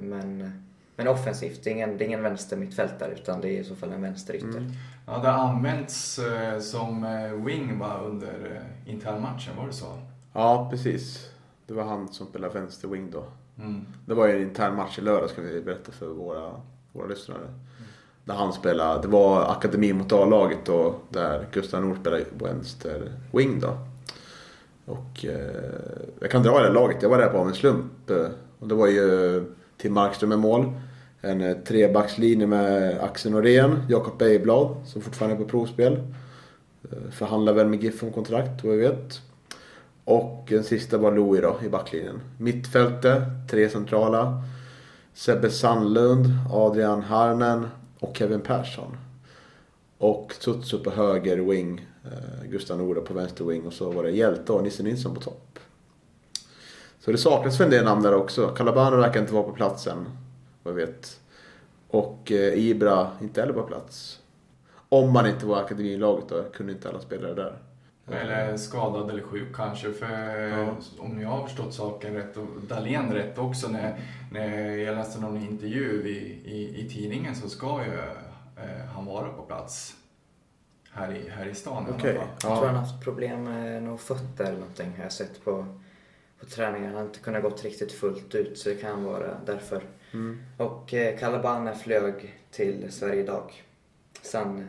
[0.00, 0.52] Men,
[0.96, 1.64] men offensivt.
[1.64, 4.02] Det är ingen, det är ingen vänster mittfältare utan det är i så fall en
[4.02, 4.48] vänsterytter.
[4.48, 4.72] Mm.
[5.06, 6.20] Ja, det har använts
[6.60, 7.06] som
[7.44, 9.98] wing va, under internmatchen, var det så?
[10.32, 11.30] Ja, precis.
[11.66, 13.24] Det var han som spelade vänster wing då.
[13.58, 13.86] Mm.
[14.06, 16.50] Det var ju en intern match i lördags kan vi berätta för våra,
[16.92, 17.38] våra lyssnare.
[17.38, 17.52] Mm.
[18.24, 23.60] Där han spelade, det var akademi mot A-laget då, där Gustav Nord spelade vänster wing
[23.60, 23.78] då.
[24.84, 28.10] Och eh, jag kan dra det laget, jag var där på av en slump.
[28.58, 29.44] Och det var ju
[29.76, 30.72] Tim Markström med mål.
[31.20, 35.92] En trebackslinje med Axel Norén, Jakob Beiblad som fortfarande är på provspel.
[36.90, 39.20] Eh, förhandlar väl med GIF om kontrakt vad vi vet.
[40.04, 42.20] Och den sista var Louis då i backlinjen.
[42.38, 44.42] Mittfältet, tre centrala.
[45.14, 48.96] Sebbe Sandlund, Adrian Harnen och Kevin Persson.
[49.98, 54.10] Och Tutsu på höger wing, eh, Gustav Nora på vänster wing och så var det
[54.10, 55.58] Hjälte och Nisse Nilsson på topp.
[57.00, 58.48] Så det saknas för en del namn där också.
[58.48, 60.06] Calabano verkar inte vara på platsen,
[60.62, 61.20] vad jag vet.
[61.88, 64.20] Och eh, Ibra inte heller på plats.
[64.88, 67.58] Om man inte var akademilaget då, kunde inte alla spelare där.
[68.10, 69.92] Eller skadad eller sjuk kanske.
[69.92, 70.76] För ja.
[70.98, 75.36] om jag har förstått saken rätt och Dahlén rätt också när, när jag läste någon
[75.36, 77.98] intervju i, i, i tidningen så ska ju
[78.64, 79.96] eh, han vara på plats
[80.92, 82.14] här i, här i stan okay.
[82.14, 85.66] Jag tror han har haft problem med några fötter eller någonting har jag sett på,
[86.40, 86.86] på träningen.
[86.86, 89.82] Han har inte kunnat gått riktigt fullt ut så det kan vara därför.
[90.12, 90.42] Mm.
[90.56, 93.62] Och eh, Calabane flög till Sverige idag.
[94.22, 94.68] Sen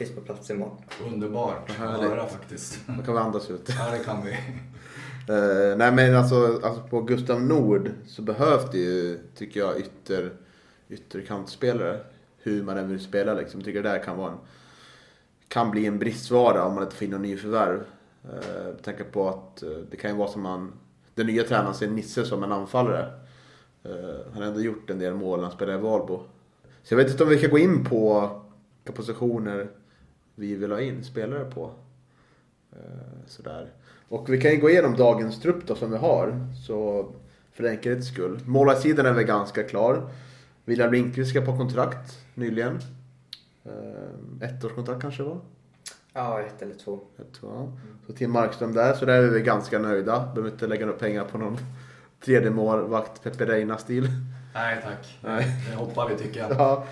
[0.00, 0.76] finns på plats imorgon.
[1.06, 2.80] Underbart att höra faktiskt.
[2.86, 3.68] Då kan vi andas ut.
[3.78, 4.30] Ja, det kan vi.
[4.30, 10.32] uh, nej men alltså, alltså på Gustav Nord så behövs det ju, tycker jag, ytter,
[10.88, 12.00] ytterkantspelare.
[12.38, 13.60] Hur man än vill spela liksom.
[13.60, 14.38] Jag tycker det där kan vara en,
[15.48, 17.80] kan bli en bristvara om man inte får in någon ny förvärv.
[18.24, 20.72] Uh, tänker på att uh, det kan ju vara som man,
[21.14, 23.12] den nya tränaren ser Nisse som en anfallare.
[23.86, 26.22] Uh, han har ändå gjort en del mål när han spelade i Valbo.
[26.82, 28.30] Så jag vet inte om vi kan gå in på
[28.84, 29.68] positioner
[30.40, 31.70] vi vill ha in spelare på.
[32.72, 33.70] Eh, sådär.
[34.08, 36.46] Och vi kan ju gå igenom dagens trupp då som vi har.
[36.66, 37.06] Så
[37.52, 38.40] för enkelhets skull.
[38.46, 40.10] Målarsidan är väl ganska klar.
[40.64, 42.78] William Lindqvist ska på kontrakt nyligen.
[43.64, 45.40] Eh, ettårskontrakt kanske va?
[46.12, 47.00] Ja, ett eller två.
[47.18, 47.72] Ett, ja.
[48.06, 50.28] Så Tim Markström där, så där är vi ganska nöjda.
[50.34, 51.58] Behöver inte lägga några pengar på någon
[52.24, 54.08] tredje målvakt Pepe Reina-stil.
[54.54, 55.46] Nej tack, Nej.
[55.70, 56.50] det hoppar vi tycker jag.
[56.58, 56.86] Ja.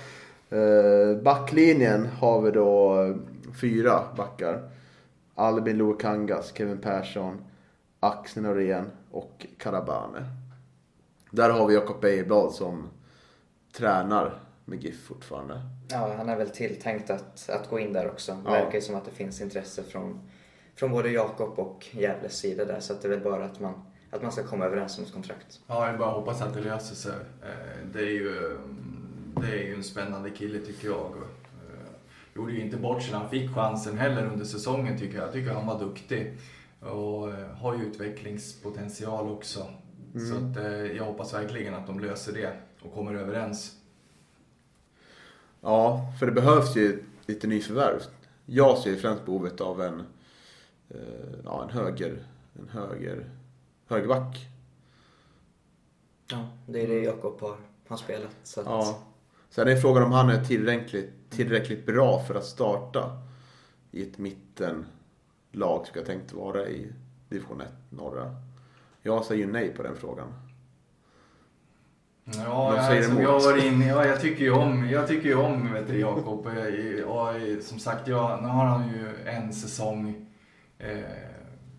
[0.50, 2.94] Eh, backlinjen har vi då
[3.52, 4.70] fyra backar.
[5.34, 7.44] Albin Luokangas, Kevin Persson,
[8.00, 10.24] Axel Norén och Karabane.
[11.30, 12.88] Där har vi Jakob Beiblad som
[13.72, 15.60] tränar med GIF fortfarande.
[15.88, 18.32] Ja, han är väl tilltänkt att, att gå in där också.
[18.32, 18.50] Det ja.
[18.50, 20.20] verkar ju som att det finns intresse från,
[20.74, 22.80] från både Jakob och Gävles sida där.
[22.80, 23.74] Så att det är väl bara att man,
[24.10, 25.60] att man ska komma överens om ett kontrakt.
[25.66, 27.16] Ja, jag bara hoppas att det löser sig.
[27.42, 28.58] Eh, Det är ju,
[29.40, 31.12] det är ju en spännande kille tycker jag.
[32.38, 35.26] Gjorde ju inte bort sig han fick chansen heller under säsongen tycker jag.
[35.26, 36.38] Jag tycker han var duktig.
[36.80, 39.66] Och eh, har ju utvecklingspotential också.
[40.12, 43.76] Så att, eh, jag hoppas verkligen att de löser det och kommer överens.
[45.60, 48.00] Ja, för det behövs ju lite nyförvärv.
[48.46, 50.00] Jag ser ju främst behovet av en,
[50.88, 50.98] eh,
[51.44, 52.22] ja, en höger,
[52.58, 53.30] en höger,
[53.86, 54.48] högerback.
[56.30, 57.56] Ja, det är det Jakob har,
[57.88, 58.36] har spelat.
[58.42, 58.98] Så att, Ja.
[59.50, 63.18] Sen är frågan om han är tillräckligt, tillräckligt bra för att starta
[63.90, 66.92] i ett mittenlag som jag tänkt vara i
[67.28, 68.34] division 1 norra.
[69.02, 70.34] Jag säger ju nej på den frågan.
[72.24, 73.22] Ja, De jag, emot.
[73.22, 76.46] jag var inne, ja, jag tycker ju om, jag tycker ju om vet du, Jakob.
[77.06, 80.26] Och som sagt, jag, nu har han ju en säsong
[80.78, 80.98] eh,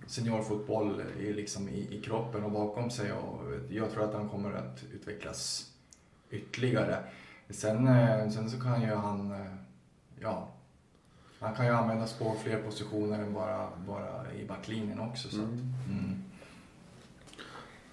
[0.07, 3.11] seniorfotboll i, liksom i, i kroppen och bakom sig.
[3.11, 5.65] Och jag tror att han kommer att utvecklas
[6.29, 6.97] ytterligare.
[7.49, 9.51] Sen, eh, sen så kan ju han, eh,
[10.19, 10.47] ja,
[11.39, 15.29] han kan ju användas på fler positioner än bara, bara i backlinjen också.
[15.29, 15.41] Så.
[15.41, 15.49] att,
[15.89, 16.23] Mm.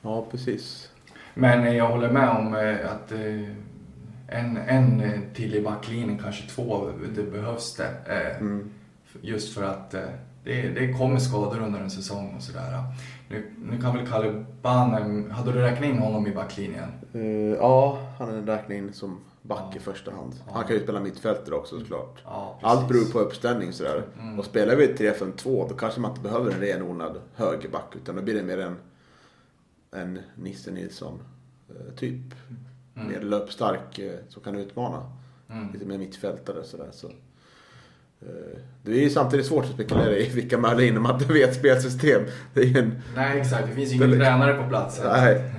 [0.02, 0.90] Ja, precis.
[1.34, 3.12] Men jag håller med om eh, att
[4.28, 5.02] en, en
[5.34, 7.90] till i backlinjen, kanske två, det behövs det.
[8.40, 8.70] Mm.
[9.20, 9.90] Just för att
[10.44, 12.82] det, det kommer skador under en säsong och sådär.
[13.28, 16.92] Nu, nu kan väl Kalle Banem, hade du räknat in honom i backlinjen?
[17.12, 17.22] Eh,
[17.60, 20.34] ja, han är räknad in som back i första hand.
[20.50, 22.22] Han kan ju spela mittfältare också såklart.
[22.24, 24.02] Ja, Allt beror på uppställning sådär.
[24.20, 24.38] Mm.
[24.38, 28.34] Och spelar vi 3-5-2 då kanske man inte behöver en renodlad högerback utan då blir
[28.34, 28.76] det mer en,
[29.96, 31.22] en Nisse Nilsson
[31.68, 32.20] eh, typ.
[32.96, 33.08] Mm.
[33.12, 35.10] Mer löpstark eh, som kan utmana.
[35.50, 35.72] Mm.
[35.72, 36.88] Lite mer mittfältare sådär.
[36.92, 37.06] Så.
[38.20, 41.32] eh, Det är ju samtidigt svårt att spekulera i vilka möjliga in om man inte
[41.32, 42.22] vet spelsystem.
[42.54, 45.00] Det är en Nej exakt, det finns ju ingen tränare på plats.
[45.04, 45.52] Nej.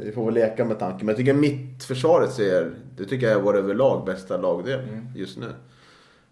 [0.00, 0.98] Vi får väl leka med tanken.
[1.06, 5.06] Men jag tycker mittförsvaret ser, det tycker jag är vår överlag bästa lagdel Mm.
[5.16, 5.52] just nu.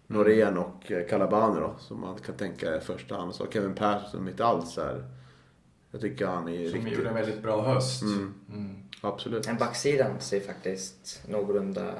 [0.07, 3.35] Norén och eh, Calabani då, som man kan tänka är första hand.
[3.35, 5.03] Så Kevin Persson som inte alls är...
[5.91, 6.97] Jag tycker han är Som riktigt...
[6.97, 8.01] gjorde en väldigt bra höst.
[8.01, 8.33] Mm.
[8.53, 8.75] Mm.
[9.01, 9.47] Absolut.
[9.47, 11.93] En backsidan ser faktiskt någorlunda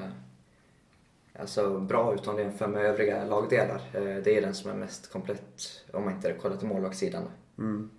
[1.38, 3.80] alltså, bra ut om du jämför med övriga lagdelar.
[3.92, 7.22] Eh, Det är den som är mest komplett om man inte kollar till målvaktssidan.
[7.58, 7.90] Mm.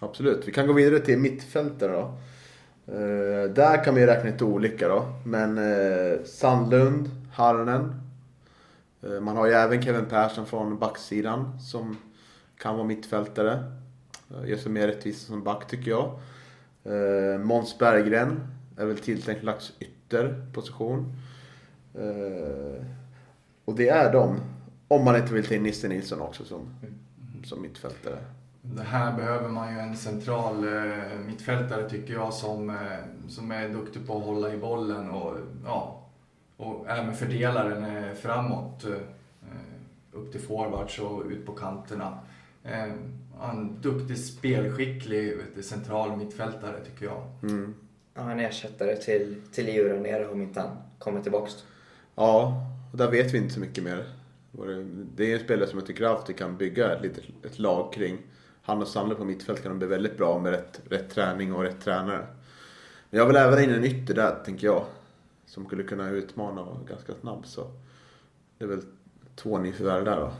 [0.00, 0.48] Absolut.
[0.48, 2.18] Vi kan gå vidare till mittfältare då.
[2.92, 5.06] Eh, där kan vi räkna lite olika då.
[5.24, 7.94] Men eh, Sandlund, Harnen.
[9.02, 11.96] Eh, man har ju även Kevin Persson från backsidan som
[12.58, 13.64] kan vara mittfältare.
[14.30, 16.20] Eh, gör sig mer rättvisa som back tycker jag.
[16.84, 18.40] Eh, Måns Berggren
[18.76, 21.12] är väl tilltänkt slags ytterposition.
[21.94, 22.84] Eh,
[23.64, 24.40] och det är de.
[24.88, 26.74] Om man inte vill ta in Nisse Nilsson också som,
[27.44, 28.18] som mittfältare.
[28.62, 32.76] Det här behöver man ju en central eh, mittfältare tycker jag som, eh,
[33.28, 36.06] som är duktig på att hålla i bollen och, ja,
[36.56, 38.84] och även fördela den eh, framåt.
[38.84, 38.90] Eh,
[40.12, 42.18] upp till forwards och ut på kanterna.
[42.64, 42.92] Eh,
[43.50, 47.22] en duktig spelskicklig vet du, central mittfältare tycker jag.
[47.42, 47.74] Mm.
[48.14, 49.66] Ja, en ersättare till, till
[50.02, 51.52] nere om inte han kommer tillbaks.
[52.14, 54.04] Ja, och där vet vi inte så mycket mer.
[55.16, 58.18] Det- är en spelare som jag tycker alltid kan bygga ett, litet, ett lag kring.
[58.70, 61.62] Han och Sandler på mittfält kan de bli väldigt bra med rätt, rätt träning och
[61.62, 62.26] rätt tränare.
[63.10, 64.84] Men jag vill även ha in en ytter där, tänker jag.
[65.46, 67.46] Som skulle kunna utmana och vara ganska snabb.
[67.46, 67.70] Så
[68.58, 68.82] det är väl
[69.36, 70.32] två nyförvärv där då.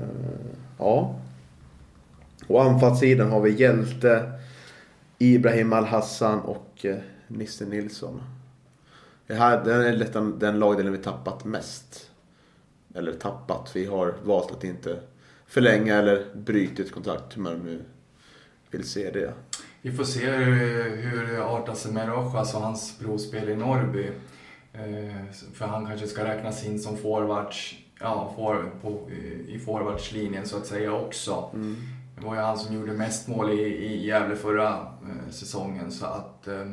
[0.00, 1.20] Eh, ja.
[2.46, 4.32] Och anfallssidan har vi Hjälte,
[5.18, 6.96] Ibrahim Al-Hassan och eh,
[7.28, 8.22] Nisse Nilsson.
[9.26, 12.10] Det här den är den lagdelen vi tappat mest.
[12.94, 15.00] Eller tappat, vi har valt att inte
[15.54, 17.84] förlänga eller bryta ett kontrakt hur man nu
[18.70, 19.32] vill se det.
[19.82, 24.10] Vi får se hur, hur det artar sig med Rojas och hans provspel i Norrby.
[24.72, 29.10] Eh, för han kanske ska räknas in som forwards, ja, for, på,
[29.48, 31.50] i forwardslinjen så att säga också.
[32.16, 36.06] Det var ju han som gjorde mest mål i, i Gävle förra eh, säsongen så
[36.06, 36.64] att eh,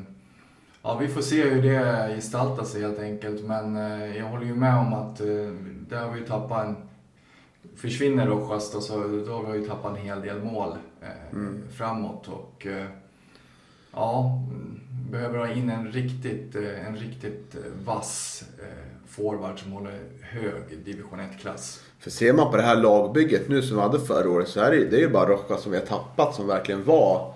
[0.83, 3.43] Ja, vi får se hur det gestaltar sig helt enkelt.
[3.43, 5.27] Men eh, jag håller ju med om att eh,
[5.89, 6.75] där har vi tappat en...
[7.81, 8.93] Försvinner Rojas då, så
[9.27, 11.41] då har vi ju tappat en hel del mål eh,
[11.77, 12.27] framåt.
[12.27, 12.85] Och eh,
[13.93, 14.79] ja, mm,
[15.11, 18.65] behöver ha in en riktigt, eh, en riktigt eh, vass eh,
[19.07, 21.81] forward som håller hög division 1-klass.
[21.99, 24.71] För ser man på det här lagbygget nu som vi hade förra året så är
[24.71, 27.33] det, ju- det är ju bara Rojas som vi har tappat som verkligen var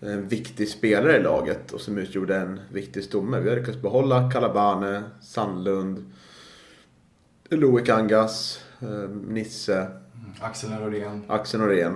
[0.00, 3.40] en viktig spelare i laget och som utgjorde en viktig stomme.
[3.40, 6.12] Vi har lyckats behålla Calabane, Sandlund,
[7.50, 8.61] Loic Angas,
[9.28, 9.86] Nisse.
[10.40, 11.24] Axel Norén.
[11.28, 11.94] Axel Norén.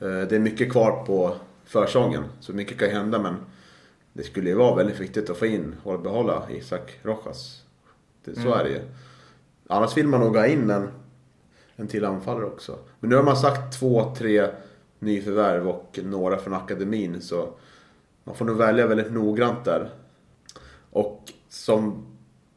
[0.00, 3.36] Eh, Det är mycket kvar på försången, så mycket kan hända men
[4.12, 7.62] det skulle ju vara väldigt viktigt att få in och behålla Isak Rojas.
[8.24, 8.80] Det, så är det ju.
[9.68, 10.88] Annars vill man nog ha in en,
[11.76, 12.78] en till anfallare också.
[13.00, 14.46] Men nu har man sagt två, tre
[14.98, 17.48] nyförvärv och några från akademin så
[18.24, 19.90] man får nog välja väldigt noggrant där.
[20.90, 22.06] Och som,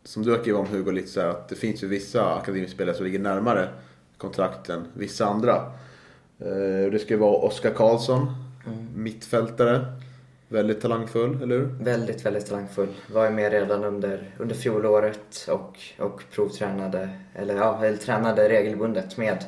[0.04, 2.96] som du har skrivit om Hugo lite så här, att det finns ju vissa akademispelare
[2.96, 3.70] som ligger närmare
[4.18, 5.56] kontrakt än vissa andra.
[6.40, 8.28] Eh, Det ska ju vara Oskar Karlsson,
[8.96, 9.86] mittfältare.
[10.48, 11.66] Väldigt talangfull, eller hur?
[11.66, 12.90] Väldigt, väldigt talangfull.
[13.14, 19.18] Var ju med redan under, under fjolåret och, och provtränade, eller ja, eller tränade regelbundet
[19.18, 19.46] med,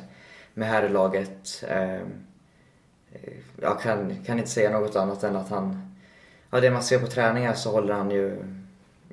[0.54, 1.64] med herrlaget.
[1.68, 2.00] Eh,
[3.60, 5.94] jag kan, kan inte säga något annat än att han,
[6.50, 8.36] ja det man ser på träningar så håller han ju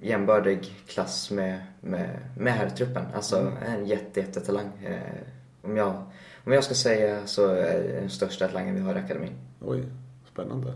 [0.03, 3.05] jämbördig klass med, med, med herrtruppen.
[3.15, 4.71] Alltså en jätte, jättetalang.
[4.85, 5.21] Eh,
[5.61, 6.03] om, jag,
[6.43, 9.33] om jag ska säga så är det den största talangen vi har i akademin.
[9.61, 9.83] Oj,
[10.31, 10.73] spännande.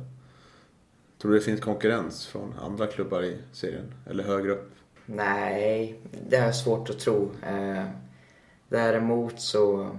[1.22, 3.94] Tror du det finns konkurrens från andra klubbar i serien?
[4.10, 4.72] Eller högre upp?
[5.06, 6.00] Nej,
[6.30, 7.32] det jag svårt att tro.
[7.48, 7.86] Eh,
[8.70, 9.98] däremot så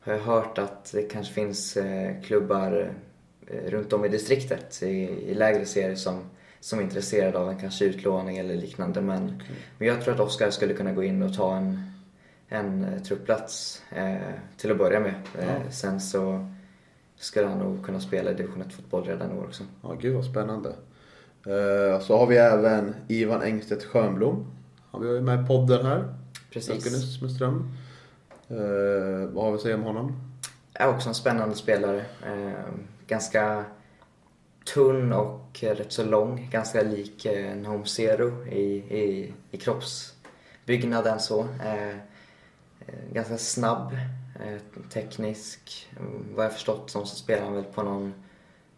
[0.00, 2.94] har jag hört att det kanske finns eh, klubbar
[3.46, 4.86] eh, runt om i distriktet i,
[5.30, 6.20] i lägre serier som,
[6.60, 9.00] som är intresserade av en kanske utlåning eller liknande.
[9.00, 9.42] Men,
[9.78, 11.82] men jag tror att Oskar skulle kunna gå in och ta en,
[12.48, 14.16] en eh, truppplats eh,
[14.56, 15.14] till att börja med.
[15.38, 16.46] Eh, Sen så
[17.16, 19.64] skulle han nog kunna spela i division 1-fotboll redan i år också.
[19.82, 20.68] Ja, gud vad spännande.
[21.46, 24.46] Eh, Så har vi även Ivan Engstedt Schönblom.
[24.90, 26.14] Han var ju med i podden här.
[26.52, 27.22] Precis.
[27.22, 27.70] Med Ström.
[28.48, 30.12] Eh, vad har vi att säga om honom?
[30.72, 32.04] är också en spännande spelare.
[32.26, 32.72] Eh,
[33.06, 33.64] ganska
[34.64, 36.48] tunn och rätt så lång.
[36.52, 38.64] Ganska lik eh, en Home Zero i,
[38.98, 41.40] i, i kroppsbyggnaden så.
[41.64, 41.88] Eh,
[42.86, 43.92] eh, ganska snabb,
[44.44, 44.58] eh,
[44.92, 45.88] teknisk.
[46.00, 48.14] Mm, Vad jag förstått som så spelar han väl på någon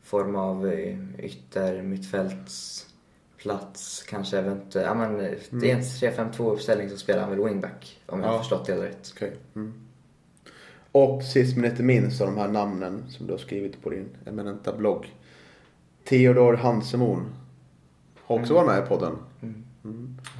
[0.02, 4.02] form av eh, ytter mittfältsplats.
[4.08, 5.16] Kanske eventuellt, ja men
[5.60, 8.38] det är en 3-5-2 uppställning så spelar han väl wingback om jag har Ja.
[8.40, 9.12] förstått det rätt.
[9.16, 9.36] Okej.
[9.54, 9.74] Mm.
[10.92, 14.08] Och sist men inte minst av de här namnen som du har skrivit på din
[14.26, 15.14] eminenta blogg.
[16.04, 17.32] Theodor Hansemon.
[18.24, 19.16] Har också varit med i podden.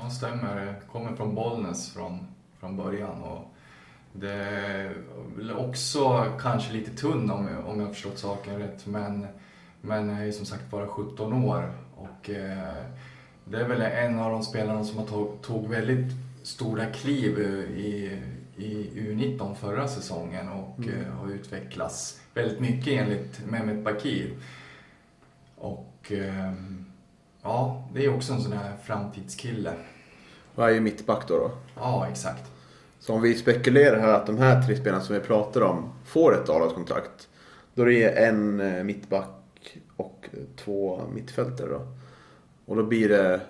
[0.03, 0.81] Ja, stämmer.
[0.93, 2.19] Kommer från Bollnäs från,
[2.61, 3.23] från början.
[3.23, 3.45] Och
[4.13, 4.33] det
[5.41, 8.87] är också kanske lite tunn om, jag- om jag har förstått saken rätt.
[8.87, 9.27] Men,
[9.81, 11.73] men är ju som sagt bara 17 år.
[11.97, 12.75] Och eh,
[13.45, 17.39] det är väl en av de spelarna som har tog, tog väldigt stora kliv
[17.77, 18.19] i,
[18.57, 24.33] i U19 förra säsongen och eh, har utvecklats väldigt mycket enligt Mehmet Bakir.
[25.63, 26.85] Och ehm,
[27.43, 29.75] ja, det är också en sån här framtidskille.
[30.55, 31.39] Och är ju mittback då.
[31.39, 31.51] då.
[31.75, 32.51] Ja, exakt.
[32.99, 36.35] Så om vi spekulerar här att de här tre spelarna som vi pratar om får
[36.35, 37.29] ett A-lagskontrakt.
[37.75, 41.87] Då är det en eh, mittback och två mittfältare då.
[42.67, 43.41] Och då blir det...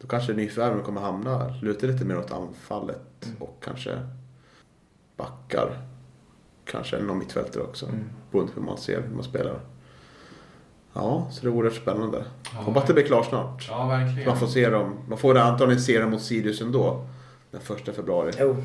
[0.00, 3.98] Då kanske nyförvärven kommer hamna, luta lite mer åt anfallet och kanske
[5.16, 5.78] backar.
[6.64, 7.86] Kanske någon mittfältare också.
[8.30, 9.60] Beroende på hur man ser hur man spelar.
[10.92, 12.24] Ja, så det vore spännande.
[12.54, 12.60] Ja.
[12.60, 13.66] Hoppas det blir klart snart.
[13.68, 14.28] Ja, verkligen.
[14.28, 14.98] Man får se dem.
[15.08, 17.06] Man får antagligen se dem mot Sirius ändå.
[17.50, 18.32] Den första februari.
[18.38, 18.56] Jo,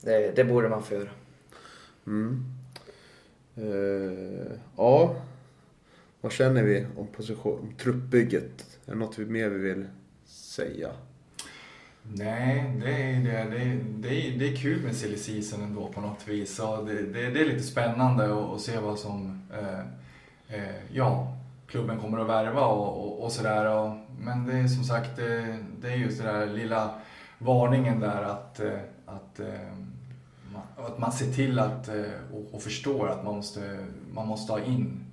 [0.00, 1.08] det, det borde man få göra.
[2.06, 2.44] Mm.
[3.56, 5.16] Eh, ja,
[6.20, 8.78] vad känner vi om, position, om truppbygget?
[8.86, 9.86] Är det något vi mer vi vill
[10.26, 10.90] säga?
[12.02, 15.88] Nej, det är, det, det, är, det, är, det är kul med silly season ändå
[15.88, 16.56] på något vis.
[16.56, 19.80] Så det, det, det är lite spännande att, se vad som eh,
[20.92, 21.32] ja,
[21.66, 23.76] klubben kommer att värva och, och, och sådär.
[23.76, 26.90] Och, men det är som sagt, det, det är just den där lilla
[27.38, 29.72] varningen där att, eh, att, eh,
[30.76, 31.94] att man ser till att eh,
[32.32, 35.04] och, och förstår att man måste, man måste ha in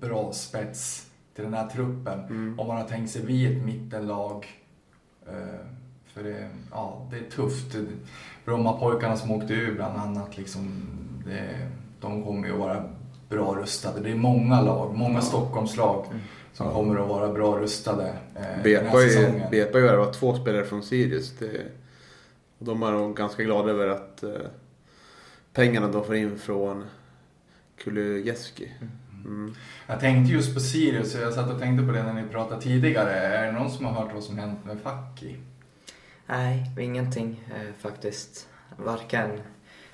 [0.00, 2.54] bra spets till den här truppen.
[2.58, 4.46] Om man har tänkt sig vi ett mittenlag
[5.26, 5.66] Eh,
[6.06, 7.76] För det, ja, det är tufft.
[8.44, 10.82] Brommapojkarna som åkte ur bland annat, liksom,
[11.24, 11.68] det,
[12.00, 12.88] de kommer ju att vara
[13.32, 14.00] bra rustade.
[14.00, 16.06] Det är många lag, många Stockholmslag
[16.52, 19.50] som kommer att vara bra rustade eh, den här Bepa är säsongen.
[19.50, 21.34] Bepa har värvat två spelare från Sirius.
[21.38, 21.66] Det,
[22.58, 24.30] och de är nog ganska glada över att eh,
[25.52, 26.84] pengarna de får in från
[27.76, 28.72] Kulusevski.
[29.24, 29.54] Mm.
[29.86, 33.10] Jag tänkte just på Sirius, jag satt och tänkte på det när ni pratade tidigare.
[33.10, 35.36] Är det någon som har hört vad som hänt med Facki?
[36.26, 38.48] Nej, ingenting eh, faktiskt.
[38.76, 39.30] Varken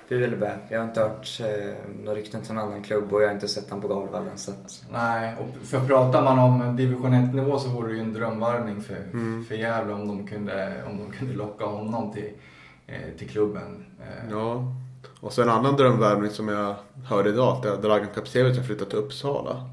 [0.09, 0.57] bu eller bä.
[0.69, 3.47] Jag har inte hört eh, några rykten till någon annan klubb och jag har inte
[3.47, 4.37] sett honom på Gavlevallen.
[4.37, 8.13] Så att, Nej, och för pratar man om division 1-nivå så vore det ju en
[8.13, 9.45] drömvarvning för, Mm.
[9.47, 12.29] för Gävle om de kunde, om de kunde locka honom till,
[12.87, 13.85] eh, till klubben.
[13.99, 14.63] Eh, Ja,
[15.19, 17.65] Och så en annan drömvärvning som jag hörde idag.
[17.67, 19.69] Att Dragan Kapsevic har flyttat till Uppsala.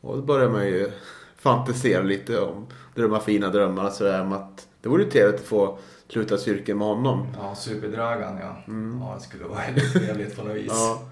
[0.00, 0.90] Och då börjar man ju
[1.36, 3.90] fantisera lite om drömma fina drömmar.
[3.90, 5.78] Sådär, om att det vore ju trevligt att få
[6.12, 7.26] sluta cirkeln med honom.
[7.38, 8.56] Ja, Superdragan ja.
[9.00, 10.66] Ja, det skulle vara väldigt trevligt på något vis.
[10.68, 11.02] Ja,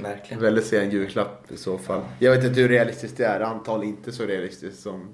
[0.00, 0.42] Verkligen.
[0.42, 2.00] väldigt sen julklapp i så fall.
[2.18, 3.40] Jag vet inte hur realistiskt det är.
[3.40, 5.08] Antagligen inte så realistiskt som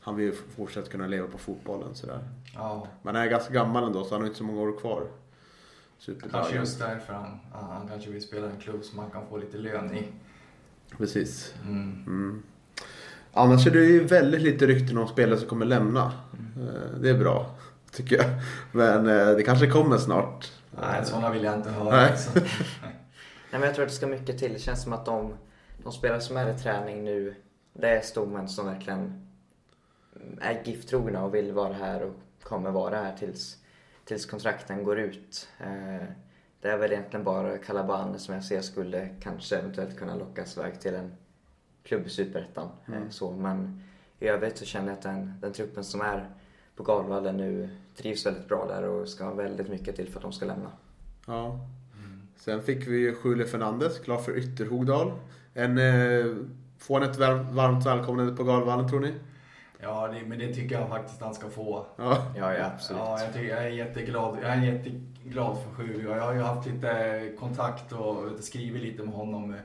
[0.00, 2.18] han vill ju fortsätta kunna leva på fotbollen sådär.
[2.54, 5.00] Ja, Men han är ganska gammal ändå så han har inte så många år kvar.
[5.00, 5.10] kanske
[5.98, 6.54] Superdragan.
[6.54, 9.58] just därför han, han, kanske vill spela i en klubb som han kan få lite
[9.58, 10.04] lön i.
[10.98, 11.54] Precis.
[11.64, 12.04] Mm.
[12.06, 12.42] Mm.
[13.32, 16.12] Annars är det ju väldigt lite rykten om spelare som kommer lämna.
[16.56, 17.54] Eh, Det är bra,
[17.96, 18.26] tycker jag.
[18.72, 20.52] Men eh, det kanske kommer snart.
[20.80, 21.96] Nej, sådana vill jag inte höra.
[21.96, 22.10] Nej.
[22.10, 22.30] Alltså.
[23.50, 24.52] Nej, men jag tror att det ska mycket till.
[24.52, 25.34] Det känns som att de,
[25.82, 27.34] de spelare som är i träning nu,
[27.72, 29.26] det är stommen som verkligen
[30.40, 33.56] är gifttrogna och vill vara här och kommer vara här tills,
[34.04, 35.48] tills kontrakten går ut.
[35.60, 36.06] Eh,
[36.60, 40.80] Det är väl egentligen bara Calabane som jag ser skulle kanske eventuellt kunna lockas iväg
[40.80, 41.12] till en
[41.84, 42.68] klubb i Superettan.
[42.86, 43.82] Eh, Så, men
[44.18, 46.30] i övrigt så känner jag att den, den truppen som är
[46.76, 50.22] på Galvallen nu trivs väldigt bra där och ska ha väldigt mycket till för att
[50.22, 50.70] de ska lämna.
[51.26, 51.60] Ja.
[52.36, 55.12] Sen fick vi ju Julio Fernandes, klar för Ytterhogdal.
[55.54, 56.36] En, eh,
[56.78, 59.14] får han ett varmt, varmt välkomnande på Galvallen tror ni?
[59.80, 61.86] Ja, det, men det tycker jag faktiskt han ska få.
[61.96, 62.32] Ja.
[62.36, 63.02] Ja, ja absolut.
[63.02, 64.38] Ja, jag, tycker, jag är jätteglad.
[64.42, 66.16] Jag är jätteglad för Julio.
[66.16, 69.56] Jag har ju haft lite kontakt och skrivit lite med honom.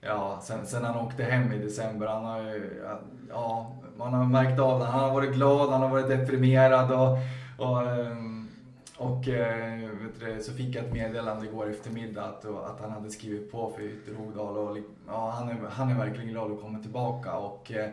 [0.00, 2.06] Ja, sen, sen han åkte hem i december.
[2.06, 2.82] Han har ju,
[3.30, 4.86] ja, man har märkt av det.
[4.86, 7.18] Han har varit glad, han har varit deprimerad och,
[7.66, 8.48] och, ehm,
[8.96, 9.88] och eh,
[10.20, 13.82] du, så fick jag ett meddelande igår eftermiddag att, att han hade skrivit på för
[13.82, 14.58] Ytterhogdal.
[14.58, 17.32] Och, ja, han, är, han är verkligen glad att komma tillbaka.
[17.32, 17.90] Och, eh,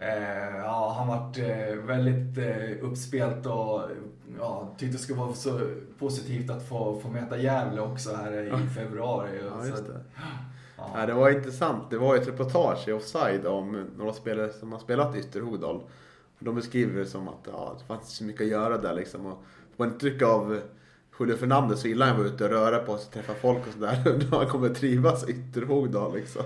[0.00, 3.82] Eh, ja, han varit eh, väldigt eh, uppspelt och
[4.38, 5.60] ja, tyckte det skulle vara så
[5.98, 9.30] positivt att få, få möta Gävle också här i februari.
[9.44, 9.82] Ja, Så.
[10.78, 11.06] Ja.
[11.06, 11.90] Det var intressant.
[11.90, 15.80] Det var ett reportage i Offside om några spelare som har spelat Ytterhogdal.
[16.38, 19.26] De beskriver det som att ja, det fanns inte så mycket att göra där liksom.
[19.26, 19.42] Och
[19.76, 20.60] man intryck av
[21.20, 23.66] Julio Fernandez så gillar han att vara ute och röra på sig och träffa folk
[23.66, 24.18] och sådär.
[24.36, 26.42] Han kommer trivas i Ytterhogdal liksom.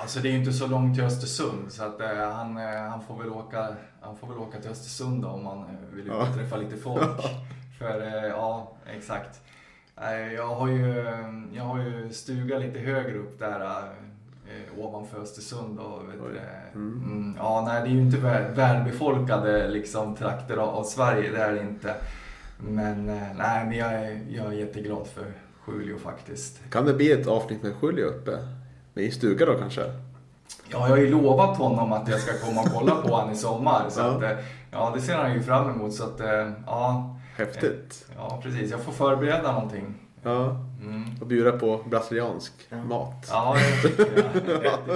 [0.00, 3.00] Alltså det är ju inte så långt till Östersund så att eh, han, eh, han,
[3.02, 6.26] får väl åka, han får väl åka till Östersund då, om han eh, vill Ja.
[6.34, 7.20] träffa lite folk.
[7.78, 9.40] För eh, ja, exakt.
[10.36, 11.04] Jag har ju,
[11.52, 15.78] jag har ju stuga lite högre upp där eh, ovanför Östersund.
[15.78, 16.42] Och, vet
[16.74, 17.02] Mm.
[17.06, 21.38] mm, ja, nej, det är ju inte väl, välbefolkade liksom, trakter av, av Sverige, det
[21.42, 21.94] är det inte.
[22.58, 25.24] Men, eh, nej, men jag, är, jag är jätteglad för
[25.72, 26.60] Julio faktiskt.
[26.70, 28.38] Kan det bli ett avsnitt med Julio uppe?
[28.94, 29.80] I stuga då kanske?
[29.80, 29.92] Ja,
[30.68, 33.84] jag har ju lovat honom att jag ska komma och kolla på honom i sommar.
[33.88, 34.06] Så Ja.
[34.06, 34.30] att, eh,
[34.70, 35.94] ja, det ser han ju fram emot.
[35.94, 36.20] Så att,
[36.66, 38.04] ja, Häftigt.
[38.16, 38.70] ja, precis.
[38.70, 39.94] Jag får förbereda någonting.
[40.22, 40.56] Ja.
[40.82, 41.04] Mm.
[41.20, 42.76] Och bjuda på brasiliansk Ja.
[42.84, 43.26] mat.
[43.30, 44.40] Ja, det tycker jag, det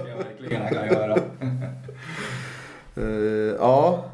[0.01, 1.17] tycker jag verkligen jag kan göra.
[2.99, 3.05] Eh,
[3.59, 4.05] ja.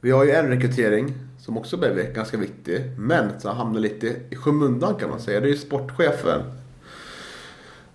[0.00, 2.82] Vi har ju en rekrytering som också blev ganska viktig.
[2.98, 5.40] Men som hamnar lite i skymundan kan man säga.
[5.40, 6.40] Det är ju sportchefen.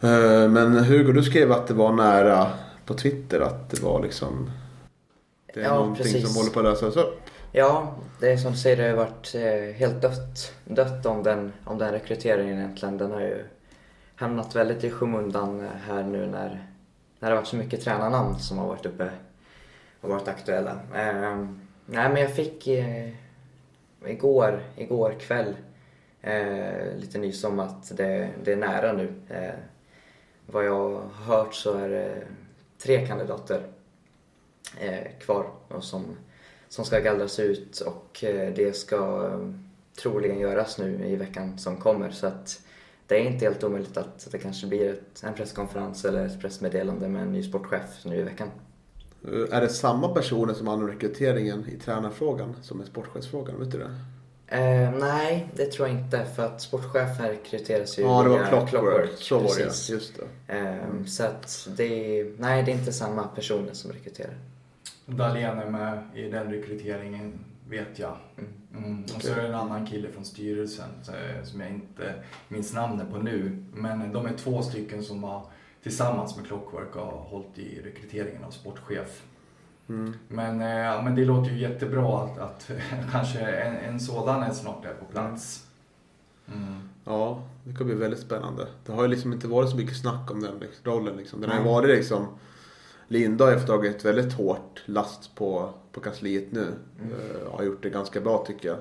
[0.01, 2.47] Eh, men Hugo, du skrev att det var nära
[2.85, 4.51] på Twitter att det var liksom...
[5.53, 6.27] Det är Ja, någonting precis.
[6.27, 7.21] som håller på att lösas upp.
[7.57, 11.53] Ja, det är som du säger, det har varit eh, helt dött, dött om, den,
[11.63, 12.97] om den rekryteringen egentligen.
[12.97, 13.45] Den har ju
[14.15, 16.59] hamnat väldigt i skymundan här nu när, när
[17.19, 19.09] det har varit så mycket tränarnamn som har varit uppe
[20.01, 20.71] och varit aktuella.
[20.71, 21.45] Eh,
[21.85, 23.09] nej, men jag fick eh,
[24.05, 25.55] igår, igår kväll
[26.21, 29.13] eh, lite nys om att det, det är nära nu.
[29.29, 29.55] Eh,
[30.45, 32.23] vad jag har hört så är det
[32.77, 33.61] tre kandidater
[34.79, 36.17] eh, kvar och som
[36.76, 39.49] som ska gallras ut och eh, det ska eh,
[40.01, 42.11] troligen göras nu i veckan som kommer.
[42.11, 42.61] Så att
[43.07, 47.09] det är inte helt omöjligt att det kanske blir ett, en presskonferens eller ett pressmeddelande
[47.09, 48.47] med en ny sportchef nu i veckan.
[49.51, 53.59] Är det samma personer som handlar om rekryteringen i tränarfrågan som i sportchefsfrågan?
[53.59, 53.91] Vet du det?
[54.57, 58.47] Eh, nej, det tror jag inte för att sportchefen rekryteras ju Ja, det var via
[58.47, 59.09] Clockwork.
[59.17, 59.89] Så var det precis.
[59.89, 60.13] Just
[60.47, 60.53] det.
[60.57, 64.38] Eh, Så att det är, nej, det är inte samma personer som rekryterar.
[65.05, 67.39] Dahlén är med i den rekryteringen,
[67.69, 68.17] vet jag.
[68.77, 69.03] Mm.
[69.03, 72.13] Och så är det en annan kille från styrelsen eh, som jag inte
[72.47, 73.63] minns namnet på nu.
[73.73, 75.45] Men de är två stycken som har
[75.83, 79.23] tillsammans med Clockwork har hållit i rekryteringen av sportchef.
[79.89, 80.13] Mm.
[80.27, 82.71] Men, eh, men det låter ju jättebra att, att
[83.11, 85.67] kanske en, en sådan är snart är på plats.
[86.47, 86.89] Mm.
[87.03, 88.67] Ja, det kommer bli väldigt spännande.
[88.85, 91.17] Det har ju liksom inte varit så mycket snack om den rollen.
[91.17, 91.41] Liksom.
[91.41, 92.27] Den har ju varit liksom...
[93.07, 96.73] Linda har ju tagit väldigt hårt last på, på kansliet nu.
[97.01, 98.77] Eh, har gjort det ganska bra tycker jag.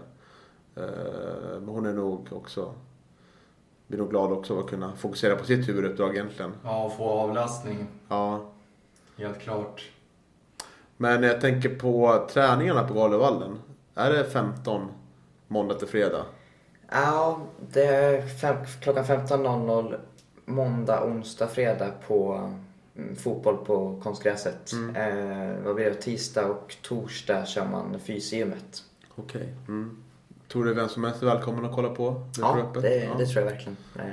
[0.85, 2.75] Eh, men hon är nog också
[3.87, 6.53] blir nog glad också att kunna fokusera på sitt huvuduppdrag egentligen.
[6.65, 7.87] Ja, och få avlastning.
[8.09, 8.41] Ja.
[9.19, 9.91] Helt klart.
[10.97, 13.59] Men jag tänker på träningarna på Galevallen.
[13.95, 14.89] Är det 15
[15.49, 16.25] måndag till fredag?
[16.91, 17.41] Ja,
[17.73, 19.99] det är fem, klockan 15.00
[20.45, 22.64] måndag, onsdag, fredag på mm,
[23.17, 24.73] fotboll på konstgräset.
[24.73, 24.97] Mm.
[24.97, 25.95] Eh, vad blir det?
[25.95, 28.83] Tisdag och torsdag kör man fysgymmet.
[29.15, 29.55] Okej.
[29.69, 29.97] Mm.
[30.53, 32.23] Tror du vem som helst är välkommen att kolla på?
[32.39, 33.15] Ja, jag det, Ja.
[33.19, 33.77] det tror jag verkligen.
[33.97, 34.05] Eh,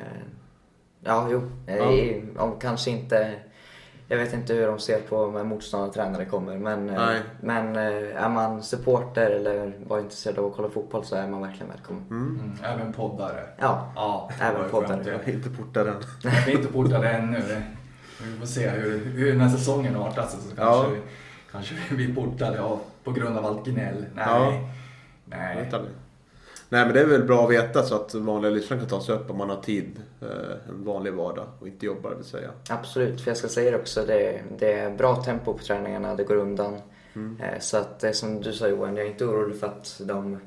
[1.04, 1.42] ja, jo.
[1.68, 2.44] Eh, Ja.
[2.44, 3.34] Om kanske inte...
[4.08, 7.10] Jag vet inte hur de ser på när motståndartränare kommer men, eh,
[7.42, 11.42] men eh, är man supporter eller bara intresserad av att kolla fotboll så är man
[11.42, 12.04] verkligen välkommen.
[12.10, 12.52] Mm.
[12.64, 13.44] Även poddare.
[13.58, 15.04] Ja, Ja, Även var poddare.
[15.12, 15.96] Jag är inte portad än.
[16.46, 17.44] Vi är inte portade ännu.
[18.26, 20.88] Vi får se hur, hur när säsongen artar sig så kanske, Ja.
[20.94, 21.00] vi,
[21.52, 24.06] kanske vi blir portade av, på grund av allt gnäll.
[24.16, 24.26] Nej.
[24.26, 24.70] Ja.
[25.26, 25.70] Nej.
[26.70, 29.16] Nej men det är väl bra att veta så att vanliga lyssnare kan ta sig
[29.16, 30.02] upp om man har tid.
[30.22, 30.28] eh,
[30.70, 32.50] En vanlig vardag och inte jobbar vill säga.
[32.70, 33.22] absolut.
[33.22, 36.36] För jag ska säga det också, det, det är bra tempo på träningarna, det går
[36.36, 36.74] undan.
[37.40, 40.02] Eh, Så att det är som du sa Johan, jag är inte orolig för att
[40.04, 40.40] de,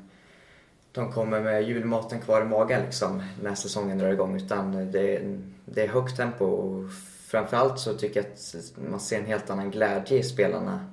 [0.91, 4.35] de kommer med julmaten kvar i magen liksom när säsongen drar igång.
[4.35, 6.83] Utan det, det är högt tempo och
[7.25, 10.85] framförallt så tycker jag att man ser en helt annan glädje i spelarna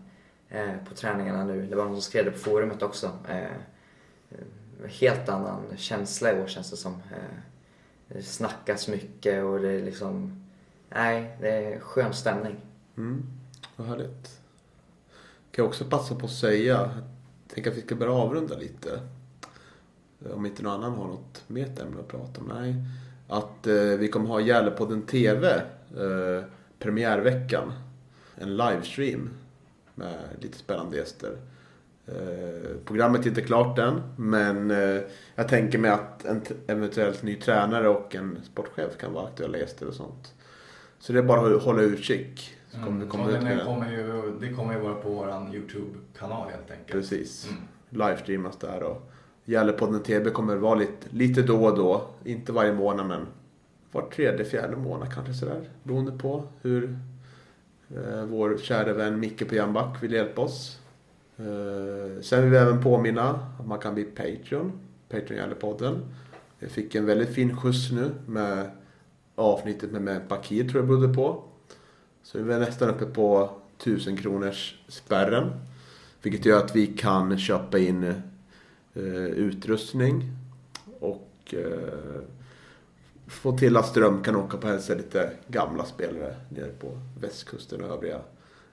[0.48, 1.66] eh, på träningarna nu.
[1.66, 3.10] Det var någon som skrev det på forumet också.
[3.28, 3.42] Eh,
[4.30, 7.02] eh, helt annan känsla i år känns det som.
[8.08, 10.44] Det snackas mycket och det är liksom...
[10.88, 12.56] Nej, det är skön stämning.
[12.96, 13.22] Mm,
[13.76, 14.40] vad härligt.
[15.50, 16.90] Kan jag också passa på att säga,
[17.54, 19.00] tänk att vi ska börja avrunda lite.
[20.34, 22.52] Om inte någon annan har något mer ämne att prata om.
[22.54, 22.74] Nej.
[23.28, 25.62] Att eh, vi kommer ha Gävlepodden TV
[25.96, 26.44] eh,
[26.78, 27.72] premiärveckan.
[28.36, 29.30] En livestream
[29.94, 31.36] med lite spännande gäster.
[32.06, 35.00] Eh, programmet är inte klart än men eh,
[35.34, 39.88] jag tänker mig att en eventuellt ny tränare och en sportchef kan vara aktuella gäster
[39.88, 40.34] och sånt.
[40.98, 42.56] Så det är bara att hålla utkik.
[42.70, 43.64] Så kommer vi komma och ut med det.
[43.64, 46.92] kommer ju, det kommer ju vara på vår YouTube-kanal helt enkelt.
[46.92, 47.48] Precis.
[47.50, 47.62] Mm.
[47.90, 49.12] Livestreamas där och
[49.44, 52.08] Gällepodden TV kommer vara lite, lite då och då.
[52.24, 53.26] Inte varje månad men
[53.92, 55.60] var tredje, fjärde månad kanske sådär.
[55.82, 56.98] Beroende på hur
[57.96, 60.78] eh, vår kära vän Micke på Jambak vill hjälpa oss.
[61.36, 64.72] Eh, sen vill vi även påminna att man kan bli Patreon.
[65.08, 65.98] Patreon Gällepodden.
[66.58, 68.70] Jag fick en väldigt fin skjuts nu med
[69.34, 71.44] avsnittet med, med Bakir tror jag berodde på.
[72.22, 75.50] Så vi är nästan uppe på 1000 kronors spärren.
[76.22, 78.04] Vilket gör att vi kan köpa in
[78.94, 80.22] eh, utrustning
[81.00, 82.20] och eh,
[83.26, 87.88] få till att Ström kan åka på hälsa lite gamla spelare nere på västkusten och
[87.94, 88.20] övriga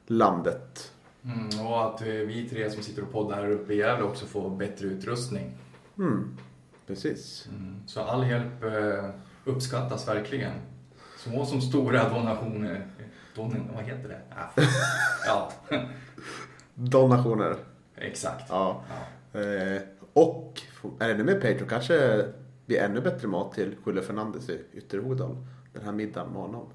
[0.07, 0.91] landet.
[1.23, 4.25] Mm, och att vi, vi tre som sitter och poddar här uppe i Gävle också
[4.25, 5.57] får bättre utrustning.
[5.97, 6.37] Mm,
[6.87, 7.47] precis.
[7.49, 9.09] Mm, så all hjälp eh,
[9.45, 10.51] uppskattas verkligen.
[11.17, 12.87] Små som stora donationer.
[13.35, 14.21] Don, vad heter det?
[14.35, 14.61] Ah,
[15.25, 15.51] ja,
[16.73, 17.55] Donationer.
[17.95, 18.45] exakt.
[18.49, 18.83] Ja.
[19.31, 19.39] Ja.
[19.39, 19.81] Eh,
[20.13, 20.61] och
[20.99, 22.25] är det ännu mer Patreon kanske
[22.70, 25.38] blir ännu bättre mat till Julle Fernandes i Ytterhogdal.
[25.74, 26.65] Den här middagen med honom.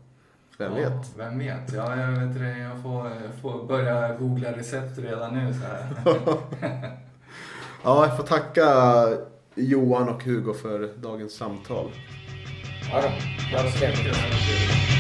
[0.59, 1.17] Vem Ja, vet?
[1.17, 1.73] Vem vet?
[1.73, 5.55] Ja, jag, vet det, jag, får, jag får börja googla recept redan nu.
[5.55, 5.87] Så här.
[7.85, 8.65] Ja, jag får tacka
[9.55, 11.91] Johan och Hugo för dagens samtal.
[12.93, 13.09] Ja, då.
[13.53, 14.94] Bra skrevet.